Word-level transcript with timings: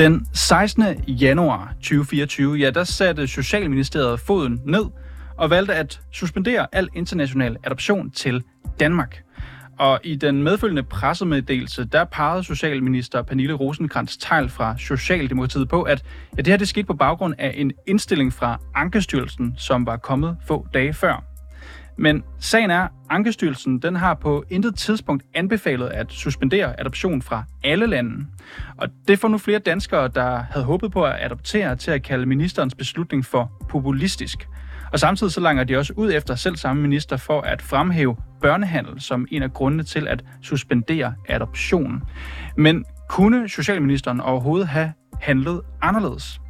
Den 0.00 0.26
16. 0.34 0.84
januar 1.08 1.74
2024, 1.74 2.56
ja, 2.56 2.70
der 2.70 2.84
satte 2.84 3.26
Socialministeriet 3.26 4.20
foden 4.20 4.60
ned 4.64 4.84
og 5.36 5.50
valgte 5.50 5.74
at 5.74 6.00
suspendere 6.12 6.66
al 6.72 6.88
international 6.94 7.56
adoption 7.64 8.10
til 8.10 8.42
Danmark. 8.80 9.22
Og 9.78 10.00
i 10.04 10.16
den 10.16 10.42
medfølgende 10.42 10.82
pressemeddelelse, 10.82 11.84
der 11.84 12.04
pegede 12.04 12.44
Socialminister 12.44 13.22
Pernille 13.22 13.54
rosenkrantz 13.54 14.16
teil 14.16 14.48
fra 14.48 14.78
Socialdemokratiet 14.78 15.68
på, 15.68 15.82
at 15.82 16.04
ja, 16.36 16.42
det 16.42 16.46
her 16.46 16.56
det 16.56 16.68
skete 16.68 16.86
på 16.86 16.94
baggrund 16.94 17.34
af 17.38 17.54
en 17.56 17.72
indstilling 17.86 18.32
fra 18.32 18.60
Ankestyrelsen, 18.74 19.54
som 19.58 19.86
var 19.86 19.96
kommet 19.96 20.36
få 20.46 20.66
dage 20.74 20.94
før. 20.94 21.29
Men 21.96 22.24
sagen 22.38 22.70
er, 22.70 22.88
Ankestyrelsen 23.10 23.78
den 23.78 23.96
har 23.96 24.14
på 24.14 24.44
intet 24.50 24.74
tidspunkt 24.74 25.24
anbefalet 25.34 25.86
at 25.86 26.12
suspendere 26.12 26.80
adoption 26.80 27.22
fra 27.22 27.44
alle 27.64 27.86
lande. 27.86 28.26
Og 28.76 28.88
det 29.08 29.18
får 29.18 29.28
nu 29.28 29.38
flere 29.38 29.58
danskere, 29.58 30.08
der 30.08 30.44
havde 30.50 30.66
håbet 30.66 30.92
på 30.92 31.04
at 31.04 31.16
adoptere, 31.20 31.76
til 31.76 31.90
at 31.90 32.02
kalde 32.02 32.26
ministerens 32.26 32.74
beslutning 32.74 33.24
for 33.24 33.52
populistisk. 33.68 34.48
Og 34.92 34.98
samtidig 34.98 35.32
så 35.32 35.40
langer 35.40 35.64
de 35.64 35.76
også 35.76 35.92
ud 35.96 36.12
efter 36.12 36.34
selv 36.34 36.56
samme 36.56 36.82
minister 36.82 37.16
for 37.16 37.40
at 37.40 37.62
fremhæve 37.62 38.16
børnehandel 38.40 39.00
som 39.00 39.26
en 39.30 39.42
af 39.42 39.52
grundene 39.52 39.82
til 39.82 40.08
at 40.08 40.24
suspendere 40.42 41.14
adoptionen. 41.28 42.02
Men 42.56 42.84
kunne 43.08 43.48
Socialministeren 43.48 44.20
overhovedet 44.20 44.68
have 44.68 44.92
handlet 45.20 45.60
anderledes? 45.82 46.40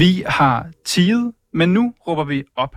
Vi 0.00 0.22
har 0.26 0.66
tiget, 0.84 1.32
men 1.52 1.72
nu 1.72 1.94
råber 2.06 2.24
vi 2.24 2.44
op. 2.56 2.76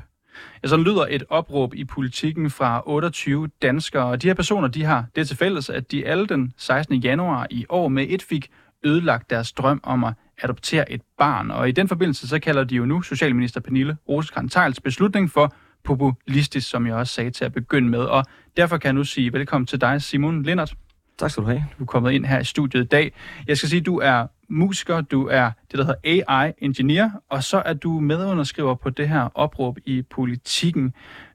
Ja, 0.63 0.67
sådan 0.67 0.85
lyder 0.85 1.05
et 1.09 1.23
opråb 1.29 1.73
i 1.75 1.85
politikken 1.85 2.49
fra 2.49 2.83
28 2.85 3.49
danskere, 3.61 4.05
og 4.05 4.21
de 4.21 4.27
her 4.27 4.33
personer, 4.33 4.67
de 4.67 4.83
har 4.83 5.05
det 5.15 5.27
til 5.27 5.37
fælles, 5.37 5.69
at 5.69 5.91
de 5.91 6.05
alle 6.05 6.27
den 6.27 6.53
16. 6.57 6.95
januar 6.95 7.47
i 7.49 7.65
år 7.69 7.87
med 7.87 8.05
et 8.09 8.21
fik 8.21 8.49
ødelagt 8.83 9.29
deres 9.29 9.51
drøm 9.51 9.79
om 9.83 10.03
at 10.03 10.13
adoptere 10.41 10.91
et 10.91 11.01
barn. 11.17 11.51
Og 11.51 11.69
i 11.69 11.71
den 11.71 11.87
forbindelse, 11.87 12.27
så 12.27 12.39
kalder 12.39 12.63
de 12.63 12.75
jo 12.75 12.85
nu 12.85 13.01
Socialminister 13.01 13.59
Pernille 13.59 13.97
rosenkrantz 14.09 14.79
beslutning 14.83 15.31
for 15.31 15.55
populistisk, 15.83 16.69
som 16.69 16.87
jeg 16.87 16.95
også 16.95 17.13
sagde 17.13 17.31
til 17.31 17.45
at 17.45 17.53
begynde 17.53 17.89
med. 17.89 17.99
Og 17.99 18.25
derfor 18.57 18.77
kan 18.77 18.87
jeg 18.87 18.93
nu 18.93 19.03
sige 19.03 19.33
velkommen 19.33 19.65
til 19.67 19.81
dig, 19.81 20.01
Simon 20.01 20.43
Lindert. 20.43 20.75
Tak 21.17 21.31
skal 21.31 21.43
du 21.43 21.47
have. 21.47 21.65
Du 21.79 21.83
er 21.83 21.87
kommet 21.87 22.11
ind 22.11 22.25
her 22.25 22.39
i 22.39 22.43
studiet 22.43 22.83
i 22.83 22.87
dag. 22.87 23.13
Jeg 23.47 23.57
skal 23.57 23.69
sige, 23.69 23.79
at 23.79 23.85
du 23.85 23.97
er 23.97 24.27
musiker, 24.53 25.01
du 25.01 25.27
er 25.27 25.51
det, 25.71 25.79
der 25.79 25.85
hedder 25.85 26.25
AI-engineer, 26.29 27.09
og 27.29 27.43
så 27.43 27.61
er 27.65 27.73
du 27.73 27.99
medunderskriver 27.99 28.75
på 28.75 28.89
det 28.89 29.09
her 29.09 29.29
opråb 29.35 29.77
i 29.85 30.01
politikken. 30.01 30.93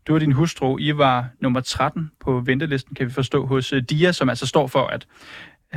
Du 0.09 0.15
og 0.15 0.21
din 0.21 0.33
hustru, 0.33 0.79
I 0.79 0.97
var 0.97 1.29
nummer 1.41 1.61
13 1.61 2.11
på 2.21 2.41
ventelisten, 2.41 2.95
kan 2.95 3.07
vi 3.07 3.13
forstå, 3.13 3.47
hos 3.47 3.73
øh, 3.73 3.83
DIA, 3.83 4.13
som 4.13 4.29
altså 4.29 4.47
står 4.47 4.67
for 4.67 4.87
at 4.87 5.07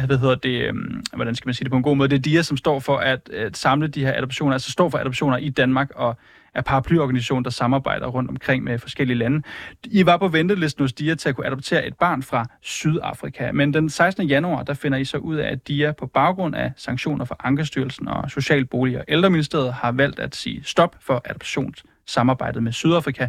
hvad 0.05 0.17
hedder 0.17 0.35
det, 0.35 0.61
øhm, 0.61 1.03
hvordan 1.13 1.35
skal 1.35 1.47
man 1.47 1.53
sige 1.53 1.65
det 1.65 1.71
på 1.71 1.77
en 1.77 1.83
god 1.83 1.95
måde, 1.95 2.09
det 2.09 2.17
er 2.17 2.21
DIA, 2.21 2.41
som 2.41 2.57
står 2.57 2.79
for 2.79 2.97
at, 2.97 3.29
at 3.29 3.57
samle 3.57 3.87
de 3.87 4.05
her 4.05 4.17
adoptioner, 4.17 4.53
altså 4.53 4.71
står 4.71 4.89
for 4.89 4.97
adoptioner 4.97 5.37
i 5.37 5.49
Danmark, 5.49 5.91
og 5.95 6.17
er 6.53 6.61
paraplyorganisation, 6.61 7.43
der 7.43 7.49
samarbejder 7.49 8.07
rundt 8.07 8.29
omkring 8.29 8.63
med 8.63 8.79
forskellige 8.79 9.17
lande. 9.17 9.41
I 9.83 10.05
var 10.05 10.17
på 10.17 10.27
ventelisten 10.27 10.83
hos 10.83 10.93
DIA 10.93 11.15
til 11.15 11.29
at 11.29 11.35
kunne 11.35 11.47
adoptere 11.47 11.87
et 11.87 11.97
barn 11.97 12.23
fra 12.23 12.45
Sydafrika, 12.61 13.51
men 13.51 13.73
den 13.73 13.89
16. 13.89 14.27
januar, 14.27 14.63
der 14.63 14.73
finder 14.73 14.97
I 14.97 15.05
så 15.05 15.17
ud 15.17 15.35
af, 15.35 15.51
at 15.51 15.67
DIA 15.67 15.91
på 15.91 16.07
baggrund 16.07 16.55
af 16.55 16.71
sanktioner 16.75 17.25
fra 17.25 17.35
Ankestyrelsen 17.39 18.07
og 18.07 18.31
Socialbolig 18.31 18.97
og 18.97 19.05
Ældreministeriet 19.07 19.73
har 19.73 19.91
valgt 19.91 20.19
at 20.19 20.35
sige 20.35 20.63
stop 20.63 20.95
for 20.99 21.21
adoptionssamarbejdet 21.25 22.63
med 22.63 22.71
Sydafrika 22.71 23.27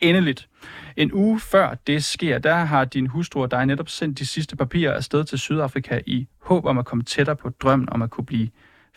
endeligt. 0.00 0.48
En 0.96 1.12
uge 1.12 1.40
før 1.40 1.74
det 1.86 2.04
sker, 2.04 2.38
der 2.38 2.54
har 2.54 2.84
din 2.84 3.06
hustru 3.06 3.42
og 3.42 3.50
dig 3.50 3.66
netop 3.66 3.88
sendt 3.88 4.18
de 4.18 4.26
sidste 4.26 4.56
papirer 4.56 4.94
afsted 4.94 5.24
til 5.24 5.38
Sydafrika 5.38 6.00
i 6.06 6.28
håb 6.42 6.64
om 6.64 6.78
at 6.78 6.84
komme 6.84 7.04
tættere 7.04 7.36
på 7.36 7.48
drømmen 7.48 7.88
om 7.92 8.02
at 8.02 8.10
kunne 8.10 8.26
blive 8.26 8.48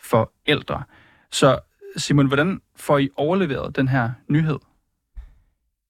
forældre. 0.02 0.82
Så 1.30 1.58
Simon, 1.96 2.26
hvordan 2.26 2.60
får 2.76 2.98
I 2.98 3.08
overleveret 3.16 3.76
den 3.76 3.88
her 3.88 4.10
nyhed? 4.28 4.58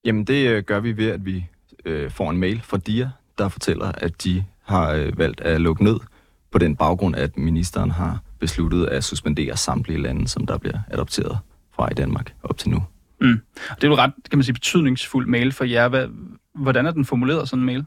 Jamen 0.05 0.25
det 0.25 0.49
øh, 0.49 0.63
gør 0.63 0.81
vi 0.81 0.97
ved, 0.97 1.11
at 1.11 1.27
vi 1.27 1.47
øh, 1.85 2.11
får 2.11 2.31
en 2.31 2.39
mail 2.39 2.61
fra 2.63 2.77
DIA, 2.77 3.09
der 3.39 3.49
fortæller, 3.49 3.93
at 3.93 4.25
de 4.25 4.45
har 4.63 4.93
øh, 4.93 5.19
valgt 5.19 5.41
at 5.41 5.61
lukke 5.61 5.85
ned 5.85 6.01
på 6.51 6.59
den 6.59 6.77
baggrund, 6.77 7.17
at 7.17 7.39
ministeren 7.39 7.91
har 7.91 8.23
besluttet 8.39 8.87
at 8.87 9.05
suspendere 9.05 9.57
samtlige 9.57 10.03
lande, 10.03 10.29
som 10.29 10.47
der 10.47 10.59
bliver 10.59 10.79
adopteret 10.91 11.39
fra 11.73 11.89
i 11.91 11.95
Danmark 11.95 12.35
op 12.43 12.59
til 12.59 12.71
nu. 12.71 12.83
Mm. 13.21 13.41
Det 13.75 13.85
er 13.85 13.89
jo 13.89 13.97
ret, 13.97 14.13
kan 14.31 14.39
man 14.39 14.45
sige, 14.45 14.55
betydningsfuld 14.55 15.27
mail 15.27 15.53
for 15.53 15.65
jer. 15.65 15.89
Hvad, 15.89 16.07
hvordan 16.55 16.87
er 16.87 16.91
den 16.91 17.05
formuleret, 17.05 17.49
sådan 17.49 17.61
en 17.61 17.67
mail? 17.67 17.85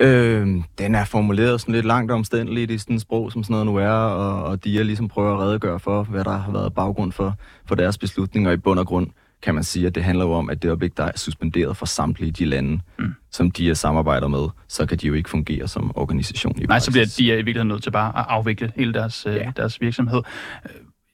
Øh, 0.00 0.62
den 0.78 0.94
er 0.94 1.04
formuleret 1.04 1.60
sådan 1.60 1.74
lidt 1.74 1.86
langt 1.86 2.12
omstændeligt 2.12 2.70
i 2.70 2.78
sådan 2.78 2.96
et 2.96 3.02
sprog, 3.02 3.32
som 3.32 3.42
sådan 3.42 3.52
noget 3.52 3.66
nu 3.66 3.76
er, 3.76 3.90
og, 3.90 4.44
og 4.44 4.64
de 4.64 4.78
er 4.78 4.82
ligesom 4.82 5.08
prøver 5.08 5.34
at 5.34 5.40
redegøre 5.40 5.80
for, 5.80 6.02
hvad 6.02 6.24
der 6.24 6.36
har 6.36 6.52
været 6.52 6.74
baggrund 6.74 7.12
for, 7.12 7.34
for 7.66 7.74
deres 7.74 7.98
beslutninger 7.98 8.52
i 8.52 8.56
bund 8.56 8.78
og 8.78 8.86
grund 8.86 9.06
kan 9.42 9.54
man 9.54 9.64
sige, 9.64 9.86
at 9.86 9.94
det 9.94 10.04
handler 10.04 10.24
jo 10.24 10.32
om, 10.32 10.50
at 10.50 10.62
det 10.62 10.68
øjeblik, 10.68 10.96
der 10.96 11.04
er 11.04 11.12
suspenderet 11.16 11.76
for 11.76 11.86
samtlige 11.86 12.30
de 12.30 12.44
lande, 12.44 12.80
mm. 12.98 13.14
som 13.30 13.50
de 13.50 13.70
er 13.70 13.74
samarbejder 13.74 14.28
med, 14.28 14.48
så 14.68 14.86
kan 14.86 14.98
de 14.98 15.06
jo 15.06 15.14
ikke 15.14 15.30
fungere 15.30 15.68
som 15.68 15.92
organisation 15.94 16.56
i 16.56 16.60
Nej, 16.60 16.66
praksis. 16.66 16.84
så 16.84 16.90
bliver 16.90 17.06
de 17.18 17.24
i 17.24 17.36
virkeligheden 17.36 17.68
nødt 17.68 17.82
til 17.82 17.90
bare 17.90 18.18
at 18.18 18.24
afvikle 18.28 18.72
hele 18.76 18.92
deres, 18.92 19.26
øh, 19.26 19.34
ja. 19.34 19.52
deres 19.56 19.80
virksomhed. 19.80 20.22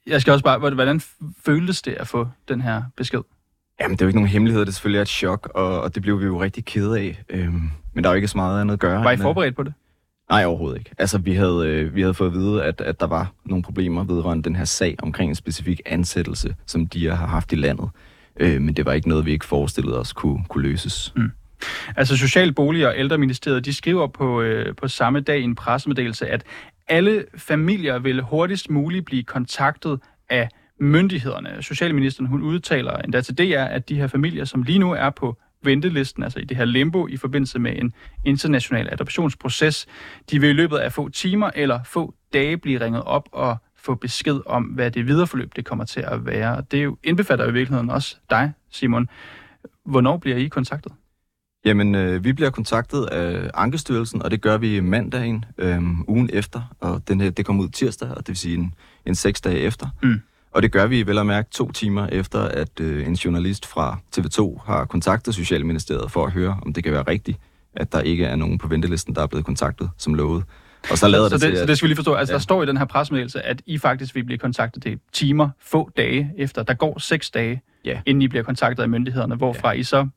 Jeg 0.07 0.21
skal 0.21 0.33
også 0.33 0.45
bare, 0.45 0.59
hvordan 0.59 1.01
føltes 1.45 1.83
det 1.83 1.93
at 1.93 2.09
få 2.09 2.29
den 2.49 2.61
her 2.61 2.83
besked? 2.97 3.21
Jamen, 3.81 3.97
det 3.97 4.03
er 4.03 4.07
jo 4.07 4.09
ikke 4.09 4.19
nogen 4.19 4.29
hemmelighed, 4.29 4.61
det 4.61 4.69
er 4.69 4.73
selvfølgelig 4.73 5.03
et 5.03 5.09
chok, 5.09 5.51
og, 5.55 5.81
og 5.81 5.95
det 5.95 6.03
blev 6.03 6.21
vi 6.21 6.25
jo 6.25 6.43
rigtig 6.43 6.65
kede 6.65 6.99
af. 6.99 7.23
Øhm, 7.29 7.71
men 7.95 8.05
der 8.05 8.11
er 8.11 8.15
jo 8.15 8.17
ikke 8.17 8.29
så 8.29 8.39
meget 8.39 8.61
andet 8.61 8.73
at 8.73 8.81
gøre. 8.81 9.05
Var 9.05 9.11
I 9.11 9.17
forberedt 9.17 9.57
på 9.57 9.63
det? 9.63 9.75
Nej, 10.31 10.45
overhovedet 10.45 10.79
ikke. 10.79 10.91
Altså, 10.99 11.19
vi 11.19 11.35
havde, 11.35 11.67
øh, 11.67 11.95
vi 11.95 12.01
havde 12.01 12.15
fået 12.15 12.29
at 12.29 12.35
vide, 12.35 12.65
at, 12.65 12.81
at 12.81 13.01
der 13.01 13.07
var 13.07 13.33
nogle 13.45 13.63
problemer 13.63 14.05
vedrørende 14.05 14.45
den 14.45 14.57
her 14.57 14.65
sag 14.65 14.97
omkring 15.03 15.31
en 15.31 15.35
specifik 15.35 15.81
ansættelse, 15.87 16.55
som 16.67 16.87
de 16.87 17.07
har 17.07 17.27
haft 17.27 17.53
i 17.53 17.57
landet. 17.57 17.91
Øh, 18.41 18.61
men 18.61 18.75
det 18.75 18.87
var 18.87 18.93
ikke 18.93 19.09
noget, 19.09 19.27
vi 19.27 19.33
ikke 19.33 19.45
forestillede 19.45 20.01
os 20.01 20.13
kunne, 20.13 20.45
kunne 20.49 20.63
løses. 20.63 21.13
Mm. 21.17 21.31
Altså 21.97 22.17
Social 22.17 22.53
Bolig 22.53 22.89
og 22.89 22.95
Ældreministeriet, 22.97 23.65
de 23.65 23.75
skriver 23.75 24.07
på, 24.07 24.43
øh, 24.43 24.77
på 24.77 24.89
samme 24.89 25.21
dag 25.21 25.41
i 25.41 25.43
en 25.43 25.55
pressemeddelelse, 25.55 26.27
at 26.27 26.45
alle 26.89 27.25
familier 27.37 27.99
vil 27.99 28.23
hurtigst 28.23 28.71
muligt 28.71 29.05
blive 29.05 29.23
kontaktet 29.23 30.01
af 30.29 30.49
myndighederne. 30.81 31.63
Socialministeren 31.63 32.27
hun 32.27 32.43
udtaler 32.43 32.97
endda 32.97 33.21
til 33.21 33.39
DR, 33.39 33.65
at 33.65 33.89
de 33.89 33.97
her 33.97 34.07
familier, 34.07 34.45
som 34.45 34.63
lige 34.63 34.79
nu 34.79 34.93
er 34.93 35.11
på 35.11 35.37
ventelisten, 35.65 36.23
altså 36.23 36.39
i 36.39 36.45
det 36.45 36.57
her 36.57 36.65
limbo 36.65 37.09
i 37.09 37.17
forbindelse 37.17 37.59
med 37.59 37.79
en 37.79 37.93
international 38.25 38.89
adoptionsproces, 38.93 39.87
de 40.31 40.41
vil 40.41 40.51
i 40.51 40.53
løbet 40.53 40.77
af 40.77 40.93
få 40.93 41.09
timer 41.09 41.51
eller 41.55 41.81
få 41.85 42.15
dage 42.33 42.59
blive 42.59 42.81
ringet 42.81 43.03
op 43.03 43.29
og 43.33 43.57
få 43.77 43.95
besked 43.95 44.41
om, 44.47 44.65
hvad 44.65 44.91
det 44.91 45.07
videre 45.07 45.27
forløb 45.27 45.57
det 45.57 45.65
kommer 45.65 45.85
til 45.85 46.01
at 46.01 46.27
være. 46.27 46.57
Og 46.57 46.71
det 46.71 46.85
jo 46.85 46.97
indbefatter 47.05 47.49
i 47.49 47.53
virkeligheden 47.53 47.91
også 47.91 48.17
dig, 48.31 48.53
Simon. 48.71 49.09
Hvornår 49.85 50.17
bliver 50.17 50.37
I 50.37 50.47
kontaktet? 50.49 50.93
Jamen, 51.65 51.95
øh, 51.95 52.25
vi 52.25 52.33
bliver 52.33 52.51
kontaktet 52.51 53.05
af 53.05 53.51
Ankestyrelsen, 53.55 54.23
og 54.23 54.31
det 54.31 54.41
gør 54.41 54.59
vi 54.59 54.81
mandagen 54.81 55.45
øh, 55.59 55.83
ugen 56.09 56.31
efter, 56.33 56.75
og 56.81 57.03
den 57.09 57.21
det 57.21 57.47
kommer 57.47 57.65
ud 57.65 57.69
tirsdag, 57.69 58.09
og 58.09 58.19
det 58.19 58.29
vil 58.29 58.37
sige 58.37 58.55
en, 58.55 58.75
en 59.07 59.15
seks 59.15 59.41
dage 59.41 59.59
efter. 59.59 59.87
Mm. 60.03 60.21
Og 60.53 60.63
det 60.63 60.73
gør 60.73 60.87
vi 60.87 61.07
vel 61.07 61.19
at 61.19 61.27
mærke 61.27 61.51
to 61.51 61.73
timer 61.73 62.07
efter, 62.07 62.41
at 62.41 62.81
øh, 62.81 63.07
en 63.07 63.15
journalist 63.15 63.67
fra 63.67 63.99
TV2 64.17 64.67
har 64.67 64.85
kontaktet 64.85 65.35
Socialministeriet 65.35 66.11
for 66.11 66.27
at 66.27 66.33
høre, 66.33 66.59
om 66.67 66.73
det 66.73 66.85
kan 66.85 66.93
være 66.93 67.03
rigtigt, 67.03 67.39
at 67.77 67.93
der 67.93 68.01
ikke 68.01 68.25
er 68.25 68.37
nogen 68.37 68.59
på 68.59 68.69
ventelisten, 68.69 69.15
der 69.15 69.23
er 69.23 69.27
blevet 69.27 69.47
kontaktet 69.47 69.91
som 69.99 70.15
lovet. 70.15 70.45
Og 70.91 70.99
så 70.99 71.09
lader 71.09 71.29
så, 71.29 71.35
det, 71.35 71.41
så 71.41 71.47
det, 71.47 71.53
til, 71.53 71.59
så 71.59 71.67
det 71.67 71.77
skal 71.77 71.87
vi 71.87 71.89
lige 71.89 71.97
forstå. 71.97 72.15
Altså, 72.15 72.33
ja. 72.33 72.37
der 72.37 72.43
står 72.43 72.63
i 72.63 72.67
den 72.67 72.77
her 72.77 72.85
pressemeddelelse, 72.85 73.43
at 73.43 73.63
I 73.67 73.79
faktisk 73.79 74.15
vil 74.15 74.25
blive 74.25 74.39
kontaktet 74.39 74.83
til 74.83 74.99
timer, 75.13 75.49
få 75.61 75.91
dage 75.97 76.31
efter. 76.39 76.63
Der 76.63 76.75
går 76.75 76.99
seks 76.99 77.31
dage, 77.31 77.63
ja. 77.85 78.01
inden 78.07 78.23
I 78.23 78.29
bliver 78.29 78.43
kontaktet 78.43 78.83
af 78.83 78.89
myndighederne, 78.89 79.35
hvorfra 79.35 79.69
ja. 79.69 79.81
I 79.81 79.83
så, 79.83 80.09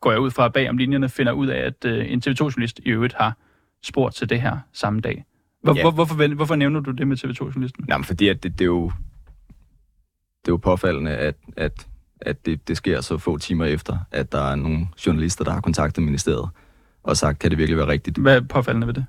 går 0.00 0.10
jeg 0.10 0.20
ud 0.20 0.30
fra 0.30 0.48
bag 0.48 0.70
om 0.70 0.76
linjerne, 0.76 1.08
finder 1.08 1.32
ud 1.32 1.46
af, 1.46 1.58
at 1.58 1.84
øh, 1.84 2.12
en 2.12 2.22
TV2-journalist 2.26 2.80
i 2.84 2.88
øvrigt 2.88 3.14
har 3.14 3.36
spurgt 3.82 4.14
til 4.14 4.30
det 4.30 4.40
her 4.40 4.58
samme 4.72 5.00
dag. 5.00 5.24
Hvor, 5.62 5.74
ja. 5.76 5.82
hvor, 5.82 5.90
hvorfor, 5.90 6.34
hvorfor 6.34 6.54
nævner 6.54 6.80
du 6.80 6.90
det 6.90 7.08
med 7.08 7.16
TV2-journalisten? 7.16 7.84
Jamen, 7.88 8.04
fordi 8.04 8.28
at 8.28 8.42
det, 8.42 8.52
det 8.52 8.60
er 8.60 8.66
jo 8.66 8.92
det 10.48 10.48
er 10.48 10.52
jo 10.52 10.56
påfaldende, 10.56 11.10
at, 11.10 11.36
at, 11.56 11.86
at 12.20 12.46
det, 12.46 12.68
det 12.68 12.76
sker 12.76 13.00
så 13.00 13.18
få 13.18 13.38
timer 13.38 13.64
efter, 13.64 13.98
at 14.10 14.32
der 14.32 14.50
er 14.50 14.54
nogle 14.54 14.88
journalister, 15.06 15.44
der 15.44 15.52
har 15.52 15.60
kontaktet 15.60 16.04
ministeriet 16.04 16.48
og 17.02 17.16
sagt, 17.16 17.38
kan 17.38 17.50
det 17.50 17.58
virkelig 17.58 17.78
være 17.78 17.88
rigtigt? 17.88 18.18
Hvad 18.18 18.36
er 18.36 18.40
påfaldende 18.40 18.86
ved 18.86 18.94
det? 18.94 19.06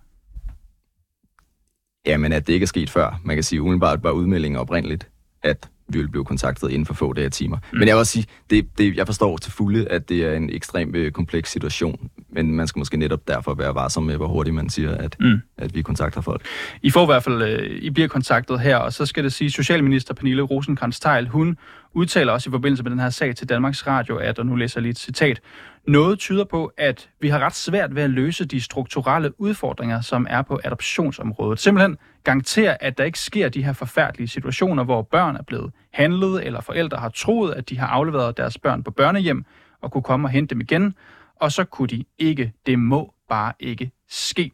Jamen, 2.05 2.33
at 2.33 2.47
det 2.47 2.53
ikke 2.53 2.63
er 2.63 2.67
sket 2.67 2.89
før. 2.89 3.21
Man 3.23 3.35
kan 3.35 3.43
sige, 3.43 3.61
umiddelbart 3.61 4.03
var 4.03 4.11
udmeldingen 4.11 4.59
oprindeligt, 4.59 5.09
at 5.43 5.69
vi 5.89 5.97
ville 5.97 6.11
blive 6.11 6.25
kontaktet 6.25 6.69
inden 6.69 6.85
for 6.85 6.93
få 6.93 7.13
dage 7.13 7.25
og 7.25 7.31
timer. 7.31 7.57
Mm. 7.57 7.79
Men 7.79 7.87
jeg 7.87 7.95
vil 7.95 7.99
også 7.99 8.11
sige, 8.11 8.25
det, 8.49 8.67
det, 8.77 8.95
jeg 8.95 9.05
forstår 9.05 9.37
til 9.37 9.51
fulde, 9.51 9.87
at 9.87 10.09
det 10.09 10.25
er 10.25 10.33
en 10.33 10.49
ekstremt 10.49 10.95
øh, 10.95 11.11
kompleks 11.11 11.51
situation, 11.51 12.09
men 12.29 12.53
man 12.55 12.67
skal 12.67 12.79
måske 12.79 12.97
netop 12.97 13.27
derfor 13.27 13.53
være 13.53 13.75
varsom 13.75 14.03
med, 14.03 14.15
hvor 14.15 14.27
hurtigt 14.27 14.55
man 14.55 14.69
siger, 14.69 14.95
at, 14.95 15.15
mm. 15.19 15.41
at 15.57 15.75
vi 15.75 15.81
kontakter 15.81 16.21
folk. 16.21 16.45
I 16.81 16.89
får 16.89 17.03
i 17.03 17.05
hvert 17.05 17.23
fald, 17.23 17.41
øh, 17.41 17.79
I 17.81 17.89
bliver 17.89 18.07
kontaktet 18.07 18.59
her, 18.59 18.77
og 18.77 18.93
så 18.93 19.05
skal 19.05 19.23
det 19.23 19.33
sige, 19.33 19.51
Socialminister 19.51 20.13
Pernille 20.13 20.41
rosenkrantz 20.41 20.99
teil 20.99 21.27
hun 21.27 21.57
udtaler 21.93 22.33
også 22.33 22.49
i 22.49 22.51
forbindelse 22.51 22.83
med 22.83 22.91
den 22.91 22.99
her 22.99 23.09
sag 23.09 23.35
til 23.35 23.49
Danmarks 23.49 23.87
Radio, 23.87 24.17
at, 24.17 24.39
og 24.39 24.45
nu 24.45 24.55
læser 24.55 24.79
jeg 24.79 24.81
lige 24.81 24.91
et 24.91 24.97
citat, 24.97 25.41
noget 25.87 26.19
tyder 26.19 26.43
på, 26.43 26.71
at 26.77 27.09
vi 27.21 27.29
har 27.29 27.39
ret 27.39 27.55
svært 27.55 27.95
ved 27.95 28.03
at 28.03 28.09
løse 28.09 28.45
de 28.45 28.61
strukturelle 28.61 29.41
udfordringer, 29.41 30.01
som 30.01 30.27
er 30.29 30.41
på 30.41 30.59
adoptionsområdet. 30.63 31.59
Simpelthen 31.59 31.97
garantere, 32.23 32.83
at 32.83 32.97
der 32.97 33.03
ikke 33.03 33.19
sker 33.19 33.49
de 33.49 33.63
her 33.63 33.73
forfærdelige 33.73 34.27
situationer, 34.27 34.83
hvor 34.83 35.01
børn 35.01 35.35
er 35.35 35.43
blevet 35.43 35.71
handlet, 35.93 36.45
eller 36.45 36.61
forældre 36.61 36.97
har 36.97 37.09
troet, 37.09 37.53
at 37.53 37.69
de 37.69 37.77
har 37.77 37.87
afleveret 37.87 38.37
deres 38.37 38.57
børn 38.57 38.83
på 38.83 38.91
børnehjem, 38.91 39.45
og 39.81 39.91
kunne 39.91 40.03
komme 40.03 40.27
og 40.27 40.31
hente 40.31 40.55
dem 40.55 40.61
igen, 40.61 40.93
og 41.35 41.51
så 41.51 41.63
kunne 41.63 41.87
de 41.87 42.05
ikke. 42.17 42.53
Det 42.65 42.79
må 42.79 43.13
bare 43.29 43.53
ikke 43.59 43.91
ske. 44.09 44.51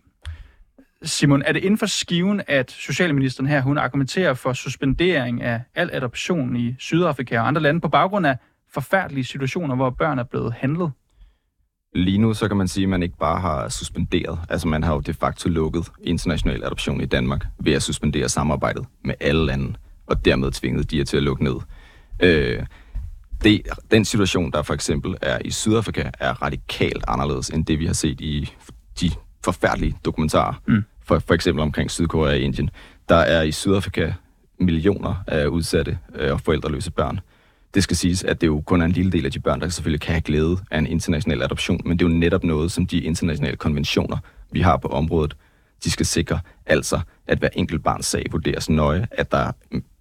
Simon, 1.05 1.43
er 1.45 1.51
det 1.51 1.63
inden 1.63 1.77
for 1.77 1.85
skiven, 1.85 2.41
at 2.47 2.71
Socialministeren 2.71 3.47
her, 3.47 3.61
hun 3.61 3.77
argumenterer 3.77 4.33
for 4.33 4.53
suspendering 4.53 5.41
af 5.41 5.61
al 5.75 5.89
adoption 5.93 6.55
i 6.55 6.75
Sydafrika 6.79 7.39
og 7.39 7.47
andre 7.47 7.61
lande 7.61 7.81
på 7.81 7.89
baggrund 7.89 8.27
af 8.27 8.37
forfærdelige 8.73 9.23
situationer, 9.23 9.75
hvor 9.75 9.89
børn 9.89 10.19
er 10.19 10.23
blevet 10.23 10.53
handlet? 10.53 10.91
Lige 11.93 12.17
nu, 12.17 12.33
så 12.33 12.47
kan 12.47 12.57
man 12.57 12.67
sige, 12.67 12.83
at 12.83 12.89
man 12.89 13.03
ikke 13.03 13.17
bare 13.17 13.39
har 13.39 13.69
suspenderet. 13.69 14.39
Altså, 14.49 14.67
man 14.67 14.83
har 14.83 14.93
jo 14.93 14.99
de 14.99 15.13
facto 15.13 15.49
lukket 15.49 15.91
international 16.03 16.63
adoption 16.63 17.01
i 17.01 17.05
Danmark 17.05 17.45
ved 17.59 17.73
at 17.73 17.83
suspendere 17.83 18.29
samarbejdet 18.29 18.85
med 19.03 19.13
alle 19.19 19.45
lande, 19.45 19.73
og 20.07 20.25
dermed 20.25 20.51
tvinget 20.51 20.91
de 20.91 21.03
til 21.03 21.17
at 21.17 21.23
lukke 21.23 21.43
ned. 21.43 21.55
Øh, 22.19 22.65
det, 23.43 23.61
den 23.91 24.05
situation, 24.05 24.51
der 24.51 24.61
for 24.61 24.73
eksempel 24.73 25.15
er 25.21 25.39
i 25.45 25.51
Sydafrika, 25.51 26.09
er 26.19 26.41
radikalt 26.41 27.03
anderledes 27.07 27.49
end 27.49 27.65
det, 27.65 27.79
vi 27.79 27.85
har 27.85 27.93
set 27.93 28.21
i 28.21 28.53
de 29.01 29.11
forfærdelige 29.43 29.95
dokumentarer, 30.05 30.61
mm 30.67 30.83
for, 31.05 31.19
for 31.19 31.33
eksempel 31.33 31.61
omkring 31.61 31.91
Sydkorea 31.91 32.31
og 32.31 32.39
Indien. 32.39 32.69
Der 33.09 33.15
er 33.15 33.41
i 33.41 33.51
Sydafrika 33.51 34.13
millioner 34.59 35.23
af 35.27 35.45
udsatte 35.45 35.97
øh, 36.15 36.31
og 36.31 36.41
forældreløse 36.41 36.91
børn. 36.91 37.19
Det 37.73 37.83
skal 37.83 37.97
siges, 37.97 38.23
at 38.23 38.41
det 38.41 38.47
jo 38.47 38.61
kun 38.61 38.81
er 38.81 38.85
en 38.85 38.91
lille 38.91 39.11
del 39.11 39.25
af 39.25 39.31
de 39.31 39.39
børn, 39.39 39.61
der 39.61 39.69
selvfølgelig 39.69 40.01
kan 40.01 40.13
have 40.13 40.21
glæde 40.21 40.57
af 40.71 40.79
en 40.79 40.87
international 40.87 41.43
adoption, 41.43 41.81
men 41.85 41.99
det 41.99 42.05
er 42.05 42.09
jo 42.09 42.15
netop 42.15 42.43
noget, 42.43 42.71
som 42.71 42.87
de 42.87 42.99
internationale 42.99 43.57
konventioner, 43.57 44.17
vi 44.51 44.61
har 44.61 44.77
på 44.77 44.87
området, 44.87 45.35
de 45.83 45.91
skal 45.91 46.05
sikre. 46.05 46.39
Altså, 46.65 46.99
at 47.27 47.39
hver 47.39 47.49
enkelt 47.53 47.83
barns 47.83 48.05
sag 48.05 48.25
vurderes 48.31 48.69
nøje, 48.69 49.07
at 49.11 49.31
der, 49.31 49.51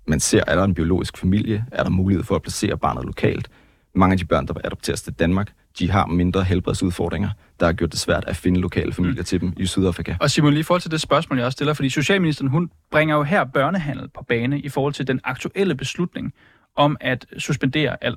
man 0.07 0.21
ser, 0.21 0.43
er 0.47 0.55
der 0.55 0.65
en 0.65 0.75
biologisk 0.75 1.19
familie, 1.19 1.65
er 1.73 1.83
der 1.83 1.91
mulighed 1.91 2.25
for 2.25 2.35
at 2.35 2.43
placere 2.43 2.79
barnet 2.79 3.05
lokalt. 3.05 3.49
Mange 3.95 4.13
af 4.13 4.19
de 4.19 4.25
børn, 4.25 4.47
der 4.47 4.55
adopteres 4.65 5.03
til 5.03 5.13
Danmark, 5.13 5.53
de 5.79 5.91
har 5.91 6.07
mindre 6.07 6.45
helbredsudfordringer, 6.45 7.31
der 7.61 7.67
har 7.67 7.73
gjort 7.73 7.93
det 7.93 8.01
svært 8.01 8.25
at 8.27 8.37
finde 8.37 8.61
lokale 8.61 8.93
familier 8.93 9.21
mm. 9.21 9.25
til 9.25 9.41
dem 9.41 9.53
i 9.57 9.67
Sydafrika. 9.67 10.17
Og 10.21 10.31
Simon, 10.31 10.51
lige 10.53 10.61
i 10.61 10.63
forhold 10.63 10.81
til 10.81 10.91
det 10.91 11.01
spørgsmål, 11.01 11.39
jeg 11.39 11.47
også 11.47 11.57
stiller, 11.57 11.75
fordi 11.75 11.91
Socialministeren, 11.91 12.51
hun 12.51 12.71
bringer 12.91 13.17
jo 13.17 13.23
her 13.23 13.45
børnehandel 13.45 14.09
på 14.09 14.25
bane 14.29 14.61
i 14.61 14.69
forhold 14.69 14.93
til 14.93 15.07
den 15.07 15.21
aktuelle 15.25 15.75
beslutning 15.75 16.33
om 16.77 16.97
at 17.01 17.27
suspendere 17.39 18.05
al 18.05 18.17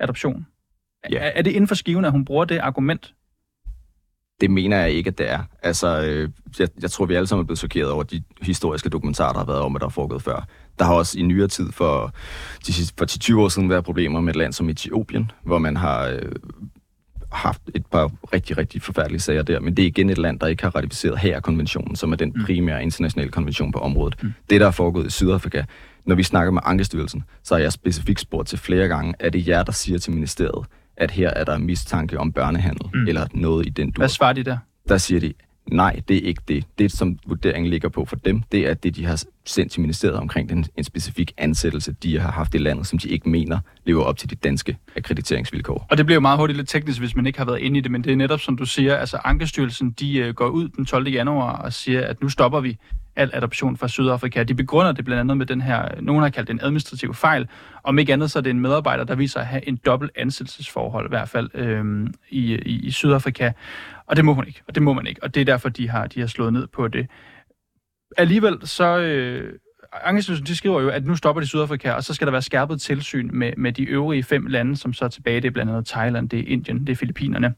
adoption. 0.00 0.46
Ja. 1.10 1.18
Er, 1.18 1.30
er 1.34 1.42
det 1.42 1.50
inden 1.50 1.68
for 1.68 1.74
skiven, 1.74 2.04
at 2.04 2.10
hun 2.10 2.24
bruger 2.24 2.44
det 2.44 2.58
argument? 2.58 3.14
Det 4.40 4.50
mener 4.50 4.76
jeg 4.76 4.90
ikke, 4.90 5.08
at 5.08 5.18
det 5.18 5.30
er. 5.30 5.38
Altså, 5.62 6.02
øh, 6.02 6.28
jeg, 6.58 6.68
jeg 6.82 6.90
tror, 6.90 7.06
vi 7.06 7.14
alle 7.14 7.26
sammen 7.26 7.42
er 7.42 7.46
blevet 7.46 7.58
chokeret 7.58 7.90
over 7.90 8.02
de 8.02 8.22
historiske 8.42 8.88
dokumentarer, 8.88 9.32
der 9.32 9.38
har 9.38 9.46
været 9.46 9.60
om, 9.60 9.76
at 9.76 9.80
der 9.80 9.86
er 9.86 9.90
foregået 9.90 10.22
før. 10.22 10.46
Der 10.78 10.84
har 10.84 10.94
også 10.94 11.18
i 11.18 11.22
nyere 11.22 11.48
tid 11.48 11.72
for, 11.72 12.14
de, 12.66 12.72
for 12.98 13.34
10-20 13.34 13.38
år 13.38 13.48
siden 13.48 13.70
været 13.70 13.84
problemer 13.84 14.20
med 14.20 14.32
et 14.32 14.36
land 14.36 14.52
som 14.52 14.68
Etiopien, 14.68 15.30
hvor 15.44 15.58
man 15.58 15.76
har 15.76 16.06
øh, 16.06 16.32
haft 17.32 17.62
et 17.74 17.86
par 17.86 18.10
rigtig, 18.32 18.58
rigtig 18.58 18.82
forfærdelige 18.82 19.20
sager 19.20 19.42
der, 19.42 19.60
men 19.60 19.76
det 19.76 19.82
er 19.82 19.86
igen 19.86 20.10
et 20.10 20.18
land, 20.18 20.40
der 20.40 20.46
ikke 20.46 20.62
har 20.62 20.76
ratificeret 20.76 21.18
her 21.18 21.40
konventionen, 21.40 21.96
som 21.96 22.12
er 22.12 22.16
den 22.16 22.32
mm. 22.36 22.44
primære 22.44 22.82
internationale 22.82 23.30
konvention 23.30 23.72
på 23.72 23.78
området. 23.78 24.22
Mm. 24.22 24.32
Det, 24.50 24.60
der 24.60 24.66
er 24.66 24.70
foregået 24.70 25.06
i 25.06 25.10
Sydafrika, 25.10 25.64
når 26.04 26.14
vi 26.14 26.22
snakker 26.22 26.52
med 26.52 26.62
Ankestyrelsen, 26.64 27.24
så 27.42 27.54
har 27.54 27.62
jeg 27.62 27.72
specifikt 27.72 28.20
spurgt 28.20 28.48
til 28.48 28.58
flere 28.58 28.88
gange, 28.88 29.14
er 29.18 29.30
det 29.30 29.48
jer, 29.48 29.62
der 29.62 29.72
siger 29.72 29.98
til 29.98 30.12
ministeriet, 30.12 30.66
at 31.00 31.10
her 31.10 31.30
er 31.30 31.44
der 31.44 31.58
mistanke 31.58 32.18
om 32.18 32.32
børnehandel, 32.32 32.90
mm. 32.94 33.08
eller 33.08 33.26
noget 33.34 33.66
i 33.66 33.70
den 33.70 33.90
dur? 33.90 34.00
Hvad 34.00 34.08
svarer 34.08 34.32
de 34.32 34.44
der? 34.44 34.58
Der 34.88 34.98
siger 34.98 35.20
de, 35.20 35.32
nej, 35.66 36.00
det 36.08 36.16
er 36.16 36.28
ikke 36.28 36.42
det. 36.48 36.64
Det, 36.78 36.92
som 36.92 37.18
vurderingen 37.26 37.70
ligger 37.70 37.88
på 37.88 38.04
for 38.04 38.16
dem, 38.16 38.42
det 38.52 38.68
er 38.68 38.74
det, 38.74 38.96
de 38.96 39.04
har 39.04 39.24
sendt 39.44 39.72
til 39.72 39.80
ministeriet 39.80 40.16
omkring 40.16 40.48
den, 40.48 40.66
en 40.76 40.84
specifik 40.84 41.32
ansættelse, 41.38 41.92
de 41.92 42.20
har 42.20 42.30
haft 42.30 42.54
i 42.54 42.58
landet, 42.58 42.86
som 42.86 42.98
de 42.98 43.08
ikke 43.08 43.28
mener 43.28 43.58
lever 43.84 44.02
op 44.04 44.16
til 44.16 44.30
de 44.30 44.34
danske 44.34 44.76
akkrediteringsvilkår. 44.96 45.86
Og 45.90 45.98
det 45.98 46.06
bliver 46.06 46.16
jo 46.16 46.20
meget 46.20 46.38
hurtigt 46.38 46.56
lidt 46.56 46.68
teknisk, 46.68 46.98
hvis 46.98 47.16
man 47.16 47.26
ikke 47.26 47.38
har 47.38 47.46
været 47.46 47.58
inde 47.58 47.78
i 47.78 47.80
det, 47.80 47.90
men 47.90 48.04
det 48.04 48.12
er 48.12 48.16
netop, 48.16 48.40
som 48.40 48.56
du 48.56 48.64
siger, 48.64 48.96
altså 48.96 49.18
Ankestyrelsen, 49.24 49.90
de 49.90 50.28
uh, 50.28 50.34
går 50.34 50.48
ud 50.48 50.68
den 50.68 50.86
12. 50.86 51.08
januar 51.08 51.56
og 51.56 51.72
siger, 51.72 52.06
at 52.06 52.22
nu 52.22 52.28
stopper 52.28 52.60
vi 52.60 52.78
al 53.16 53.30
adoption 53.32 53.76
fra 53.76 53.88
Sydafrika. 53.88 54.42
De 54.42 54.54
begrunder 54.54 54.92
det 54.92 55.04
blandt 55.04 55.20
andet 55.20 55.36
med 55.36 55.46
den 55.46 55.60
her, 55.60 56.00
nogen 56.00 56.22
har 56.22 56.28
kaldt 56.28 56.48
det 56.48 56.54
en 56.54 56.60
administrativ 56.62 57.14
fejl. 57.14 57.48
Om 57.82 57.98
ikke 57.98 58.12
andet, 58.12 58.30
så 58.30 58.38
er 58.38 58.42
det 58.42 58.50
en 58.50 58.60
medarbejder, 58.60 59.04
der 59.04 59.14
viser 59.14 59.40
at 59.40 59.46
have 59.46 59.68
en 59.68 59.76
dobbelt 59.76 60.12
ansættelsesforhold, 60.16 61.06
i 61.06 61.08
hvert 61.08 61.28
fald 61.28 61.50
øhm, 61.54 62.14
i, 62.28 62.54
i, 62.54 62.86
i 62.86 62.90
Sydafrika. 62.90 63.52
Og 64.06 64.16
det 64.16 64.24
må 64.24 64.34
hun 64.34 64.46
ikke, 64.46 64.62
og 64.68 64.74
det 64.74 64.82
må 64.82 64.92
man 64.92 65.06
ikke. 65.06 65.22
Og 65.22 65.34
det 65.34 65.40
er 65.40 65.44
derfor, 65.44 65.68
de 65.68 65.88
har, 65.88 66.06
de 66.06 66.20
har 66.20 66.26
slået 66.26 66.52
ned 66.52 66.66
på 66.66 66.88
det. 66.88 67.06
Alligevel 68.18 68.58
så... 68.62 68.98
Øh, 68.98 69.52
Ankestyrelsen 69.92 70.46
de 70.46 70.56
skriver 70.56 70.80
jo, 70.80 70.88
at 70.88 71.06
nu 71.06 71.16
stopper 71.16 71.40
de 71.40 71.46
Sydafrika, 71.46 71.92
og 71.92 72.04
så 72.04 72.14
skal 72.14 72.26
der 72.26 72.30
være 72.30 72.42
skærpet 72.42 72.80
tilsyn 72.80 73.30
med, 73.32 73.52
med 73.56 73.72
de 73.72 73.82
øvrige 73.82 74.22
fem 74.22 74.46
lande, 74.46 74.76
som 74.76 74.92
så 74.92 75.04
er 75.04 75.08
tilbage. 75.08 75.40
Det 75.40 75.48
er 75.48 75.52
blandt 75.52 75.72
andet 75.72 75.86
Thailand, 75.86 76.28
det 76.28 76.38
er 76.38 76.44
Indien, 76.46 76.86
det 76.86 76.92
er 76.92 76.96
Filippinerne. 76.96 77.54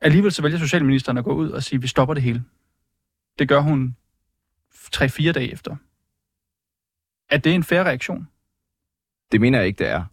Alligevel 0.00 0.32
så 0.32 0.42
vælger 0.42 0.58
Socialministeren 0.58 1.18
at 1.18 1.24
gå 1.24 1.32
ud 1.32 1.50
og 1.50 1.62
sige, 1.62 1.76
at 1.76 1.82
vi 1.82 1.88
stopper 1.88 2.14
det 2.14 2.22
hele. 2.22 2.42
Det 3.38 3.48
gør 3.48 3.60
hun 3.60 3.96
3-4 4.74 5.32
dage 5.32 5.52
efter. 5.52 5.76
Er 7.30 7.36
det 7.36 7.54
en 7.54 7.62
færre 7.62 7.84
reaktion? 7.84 8.28
Det 9.32 9.40
mener 9.40 9.58
jeg 9.58 9.66
ikke, 9.66 9.78
det 9.78 9.88
er. 9.88 10.04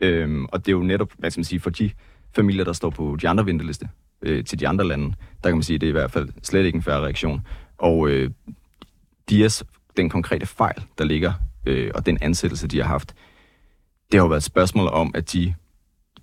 Øhm, 0.00 0.44
og 0.44 0.66
det 0.66 0.68
er 0.68 0.76
jo 0.76 0.82
netop, 0.82 1.12
hvad 1.18 1.30
skal 1.30 1.38
man 1.38 1.44
sige, 1.44 1.60
for 1.60 1.70
de 1.70 1.90
familier, 2.34 2.64
der 2.64 2.72
står 2.72 2.90
på 2.90 3.16
de 3.22 3.28
andre 3.28 3.46
venteliste 3.46 3.88
øh, 4.22 4.44
til 4.44 4.60
de 4.60 4.68
andre 4.68 4.84
lande, 4.84 5.14
der 5.42 5.48
kan 5.50 5.56
man 5.56 5.62
sige, 5.62 5.74
at 5.74 5.80
det 5.80 5.86
er 5.86 5.90
i 5.90 5.92
hvert 5.92 6.10
fald 6.10 6.28
slet 6.42 6.64
ikke 6.64 6.76
en 6.76 6.82
færre 6.82 7.00
reaktion. 7.00 7.46
Og 7.78 8.08
øh, 8.08 8.30
Dias, 9.30 9.64
den 9.96 10.10
konkrete 10.10 10.46
fejl, 10.46 10.82
der 10.98 11.04
ligger, 11.04 11.32
øh, 11.66 11.90
og 11.94 12.06
den 12.06 12.18
ansættelse, 12.20 12.68
de 12.68 12.78
har 12.78 12.86
haft, 12.86 13.14
det 14.12 14.20
har 14.20 14.24
jo 14.24 14.28
været 14.28 14.40
et 14.40 14.44
spørgsmål 14.44 14.88
om, 14.88 15.10
at 15.14 15.32
de, 15.32 15.54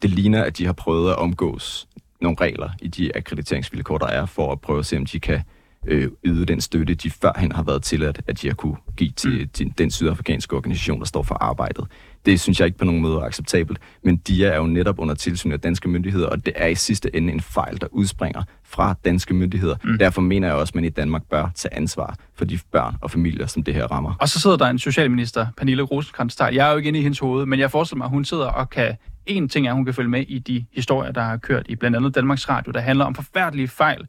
det 0.01 0.10
ligner, 0.10 0.44
at 0.44 0.58
de 0.58 0.66
har 0.66 0.74
prøvet 0.74 1.12
at 1.12 1.18
omgås 1.18 1.88
nogle 2.22 2.38
regler 2.42 2.70
i 2.82 2.88
de 2.88 3.18
akkrediteringsvilkår, 3.18 3.98
der 3.98 4.08
er, 4.08 4.25
for 4.25 4.51
at 4.51 4.62
prøve 4.62 4.80
at 4.80 4.86
se, 4.86 4.98
om 4.98 5.06
de 5.06 5.20
kan 5.20 5.36
øh, 5.36 5.57
yde 6.25 6.46
den 6.46 6.62
støtte, 6.62 6.93
de 6.93 7.10
førhen 7.10 7.51
har 7.51 7.63
været 7.63 7.84
tilladt, 7.84 8.22
at 8.27 8.41
de 8.41 8.48
har 8.48 8.53
kunne 8.53 8.77
give 8.98 9.12
til, 9.12 9.41
mm. 9.41 9.50
til 9.53 9.74
den 9.77 9.91
sydafrikanske 9.91 10.55
organisation, 10.55 11.00
der 11.00 11.05
står 11.05 11.24
for 11.24 11.36
arbejdet. 11.36 11.86
Det 12.25 12.39
synes 12.39 12.60
jeg 12.60 12.65
ikke 12.65 12.77
på 12.77 12.86
nogen 12.86 13.01
måde 13.01 13.15
er 13.15 13.22
acceptabelt, 13.22 13.79
men 14.03 14.17
de 14.17 14.46
er 14.46 14.57
jo 14.57 14.67
netop 14.67 15.00
under 15.00 15.15
tilsyn 15.15 15.51
af 15.51 15.60
danske 15.60 15.89
myndigheder, 15.89 16.27
og 16.27 16.46
det 16.46 16.53
er 16.55 16.67
i 16.67 16.75
sidste 16.75 17.15
ende 17.15 17.34
en 17.34 17.41
fejl, 17.41 17.81
der 17.81 17.88
udspringer 17.91 18.43
fra 18.63 18.96
danske 19.05 19.34
myndigheder. 19.34 19.75
Mm. 19.84 19.98
Derfor 19.98 20.22
mener 20.22 20.48
jeg 20.48 20.55
også, 20.55 20.72
at 20.72 20.75
man 20.75 20.84
i 20.84 20.89
Danmark 20.89 21.24
bør 21.29 21.50
tage 21.55 21.74
ansvar 21.74 22.15
for 22.36 22.46
de 22.46 22.60
børn 22.72 22.96
og 23.01 23.12
familier, 23.12 23.48
som 23.48 23.63
det 23.63 23.74
her 23.74 23.88
rammer. 23.88 24.13
Og 24.19 24.29
så 24.29 24.39
sidder 24.39 24.57
der 24.57 24.65
en 24.65 24.79
socialminister, 24.79 25.48
Pernille 25.57 25.84
rosenkrantz 25.84 26.39
Jeg 26.39 26.67
er 26.67 26.72
jo 26.72 26.77
ikke 26.77 26.88
inde 26.88 27.00
i 27.00 27.03
hendes 27.03 27.19
hoved, 27.19 27.46
men 27.46 27.60
jeg 27.60 27.72
forestiller 27.72 27.98
mig, 27.98 28.05
at 28.05 28.12
hun 28.12 28.25
sidder 28.25 28.48
og 28.48 28.69
kan... 28.69 28.96
En 29.25 29.50
ting 29.50 29.67
er, 29.67 29.72
at 29.72 29.75
hun 29.75 29.86
kan 29.86 29.93
følge 29.93 30.10
med 30.10 30.25
i 30.27 30.39
de 30.39 30.65
historier, 30.74 31.12
der 31.12 31.22
har 31.22 31.38
kørt 31.38 31.65
i 31.69 31.75
blandt 31.75 31.98
andet 31.98 32.15
Danmarks 32.15 32.50
Radio, 32.50 32.72
der 32.72 32.79
handler 32.79 33.05
om 33.05 33.15
forfærdelige 33.15 33.67
fejl, 33.67 34.07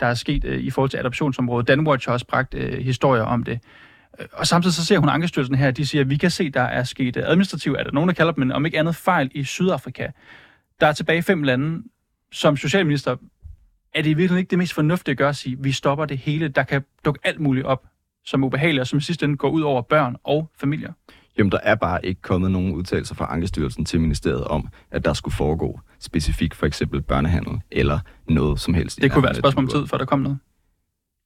der 0.00 0.06
er 0.06 0.14
sket 0.14 0.44
øh, 0.44 0.60
i 0.60 0.70
forhold 0.70 0.90
til 0.90 0.98
adoptionsområdet. 0.98 1.68
Danwatch 1.68 2.08
har 2.08 2.12
også 2.12 2.26
bragt 2.26 2.54
øh, 2.54 2.78
historier 2.78 3.22
om 3.22 3.42
det. 3.42 3.60
Og 4.32 4.46
samtidig 4.46 4.74
så 4.74 4.84
ser 4.84 4.98
hun 4.98 5.08
Ankestyrelsen 5.08 5.54
her, 5.54 5.70
de 5.70 5.86
siger, 5.86 6.02
at 6.02 6.10
vi 6.10 6.16
kan 6.16 6.30
se, 6.30 6.50
der 6.50 6.62
er 6.62 6.84
sket 6.84 7.16
øh, 7.16 7.22
administrativt, 7.26 7.78
er 7.78 7.84
der 7.84 7.92
nogen, 7.92 8.08
der 8.08 8.14
kalder 8.14 8.32
dem, 8.32 8.40
men 8.40 8.52
om 8.52 8.66
ikke 8.66 8.78
andet 8.78 8.96
fejl 8.96 9.30
i 9.34 9.44
Sydafrika. 9.44 10.06
Der 10.80 10.86
er 10.86 10.92
tilbage 10.92 11.22
fem 11.22 11.42
lande, 11.42 11.82
som 12.32 12.56
socialminister, 12.56 13.16
er 13.94 14.02
det 14.02 14.16
virkelig 14.16 14.38
ikke 14.38 14.50
det 14.50 14.58
mest 14.58 14.74
fornuftige 14.74 15.12
at 15.12 15.18
gøre 15.18 15.28
at 15.28 15.36
sige, 15.36 15.56
at 15.58 15.64
vi 15.64 15.72
stopper 15.72 16.04
det 16.04 16.18
hele, 16.18 16.48
der 16.48 16.62
kan 16.62 16.84
dukke 17.04 17.20
alt 17.24 17.40
muligt 17.40 17.66
op, 17.66 17.86
som 18.24 18.44
ubehageligt, 18.44 18.80
og 18.80 18.86
som 18.86 18.98
i 18.98 19.02
sidste 19.02 19.24
ende 19.24 19.36
går 19.36 19.50
ud 19.50 19.62
over 19.62 19.82
børn 19.82 20.16
og 20.24 20.50
familier? 20.60 20.92
Jamen, 21.38 21.52
der 21.52 21.58
er 21.62 21.74
bare 21.74 22.06
ikke 22.06 22.22
kommet 22.22 22.50
nogen 22.50 22.74
udtalelser 22.74 23.14
fra 23.14 23.32
Ankestyrelsen 23.32 23.84
til 23.84 24.00
ministeriet 24.00 24.44
om, 24.44 24.68
at 24.90 25.04
der 25.04 25.12
skulle 25.12 25.34
foregå 25.34 25.80
specifikt 26.00 26.54
for 26.54 26.66
eksempel 26.66 27.02
børnehandel 27.02 27.60
eller 27.70 27.98
noget 28.28 28.60
som 28.60 28.74
helst. 28.74 29.02
Det 29.02 29.12
kunne 29.12 29.22
være 29.22 29.30
et 29.30 29.36
spørgsmål 29.36 29.64
om 29.64 29.70
tid, 29.70 29.86
før 29.86 29.98
der 29.98 30.04
kom 30.04 30.18
noget. 30.18 30.38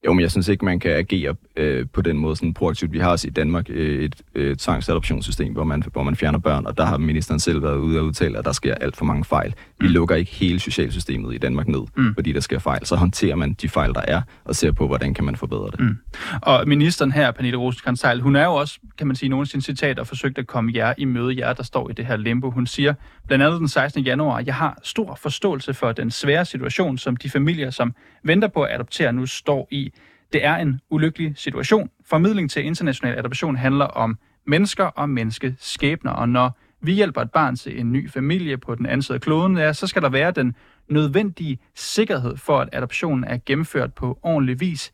Jo, 0.05 0.13
men 0.13 0.21
jeg 0.21 0.31
synes 0.31 0.47
ikke, 0.47 0.65
man 0.65 0.79
kan 0.79 0.91
agere 0.91 1.35
øh, 1.55 1.85
på 1.93 2.01
den 2.01 2.17
måde 2.17 2.35
sådan 2.35 2.53
proaktivt. 2.53 2.93
Vi 2.93 2.99
har 2.99 3.09
også 3.09 3.27
i 3.27 3.31
Danmark 3.31 3.65
øh, 3.69 4.03
et 4.03 4.15
øh, 4.35 4.55
tvangsadoptionssystem, 4.55 5.53
hvor 5.53 5.63
man, 5.63 5.83
hvor 5.93 6.03
man 6.03 6.15
fjerner 6.15 6.39
børn, 6.39 6.65
og 6.65 6.77
der 6.77 6.85
har 6.85 6.97
ministeren 6.97 7.39
selv 7.39 7.63
været 7.63 7.77
ude 7.77 7.99
og 7.99 8.05
udtale, 8.05 8.37
at 8.37 8.45
der 8.45 8.51
sker 8.51 8.75
alt 8.75 8.95
for 8.95 9.05
mange 9.05 9.25
fejl. 9.25 9.53
Vi 9.79 9.87
mm. 9.87 9.93
lukker 9.93 10.15
ikke 10.15 10.31
hele 10.31 10.59
socialsystemet 10.59 11.35
i 11.35 11.37
Danmark 11.37 11.67
ned, 11.67 11.81
mm. 11.97 12.13
fordi 12.13 12.31
der 12.31 12.39
sker 12.39 12.59
fejl. 12.59 12.85
Så 12.85 12.95
håndterer 12.95 13.35
man 13.35 13.53
de 13.53 13.69
fejl, 13.69 13.93
der 13.93 14.01
er, 14.07 14.21
og 14.45 14.55
ser 14.55 14.71
på, 14.71 14.87
hvordan 14.87 15.13
kan 15.13 15.23
man 15.23 15.35
forbedre 15.35 15.71
det. 15.71 15.79
Mm. 15.79 15.97
Og 16.41 16.67
ministeren 16.67 17.11
her, 17.11 17.31
Pernille 17.31 17.57
rosenkrantz 17.57 18.03
hun 18.21 18.35
er 18.35 18.45
jo 18.45 18.53
også, 18.53 18.79
kan 18.97 19.07
man 19.07 19.15
sige, 19.15 19.29
nogle 19.29 19.41
af 19.41 19.47
sine 19.47 19.61
citater 19.61 20.03
forsøgt 20.03 20.37
at 20.37 20.47
komme 20.47 20.71
jer 20.75 20.93
i 20.97 21.05
møde, 21.05 21.37
jer 21.37 21.53
der 21.53 21.63
står 21.63 21.89
i 21.89 21.93
det 21.93 22.05
her 22.05 22.17
limbo. 22.17 22.51
Hun 22.51 22.67
siger 22.67 22.93
blandt 23.27 23.45
andet 23.45 23.59
den 23.59 23.67
16. 23.67 24.03
januar, 24.03 24.43
jeg 24.45 24.55
har 24.55 24.79
stor 24.83 25.15
forståelse 25.15 25.73
for 25.73 25.91
den 25.91 26.11
svære 26.11 26.45
situation, 26.45 26.97
som 26.97 27.15
de 27.15 27.29
familier, 27.29 27.69
som 27.69 27.95
venter 28.23 28.47
på 28.47 28.61
at 28.61 28.73
adoptere, 28.73 29.13
nu 29.13 29.25
står 29.25 29.67
i. 29.71 29.93
Det 30.33 30.45
er 30.45 30.55
en 30.55 30.81
ulykkelig 30.89 31.33
situation. 31.37 31.89
Formidling 32.05 32.51
til 32.51 32.65
international 32.65 33.17
adoption 33.17 33.55
handler 33.55 33.85
om 33.85 34.17
mennesker 34.47 34.85
og 34.85 35.09
menneskeskæbner. 35.09 36.11
Og 36.11 36.29
når 36.29 36.57
vi 36.81 36.93
hjælper 36.93 37.21
et 37.21 37.31
barn 37.31 37.55
til 37.55 37.79
en 37.79 37.91
ny 37.91 38.09
familie 38.09 38.57
på 38.57 38.75
den 38.75 38.85
anden 38.85 39.01
side 39.01 39.15
af 39.15 39.21
kloden, 39.21 39.57
ja, 39.57 39.73
så 39.73 39.87
skal 39.87 40.01
der 40.01 40.09
være 40.09 40.31
den 40.31 40.55
nødvendige 40.89 41.59
sikkerhed 41.75 42.37
for, 42.37 42.59
at 42.59 42.69
adoptionen 42.71 43.23
er 43.23 43.37
gennemført 43.45 43.93
på 43.93 44.19
ordentlig 44.23 44.59
vis 44.59 44.91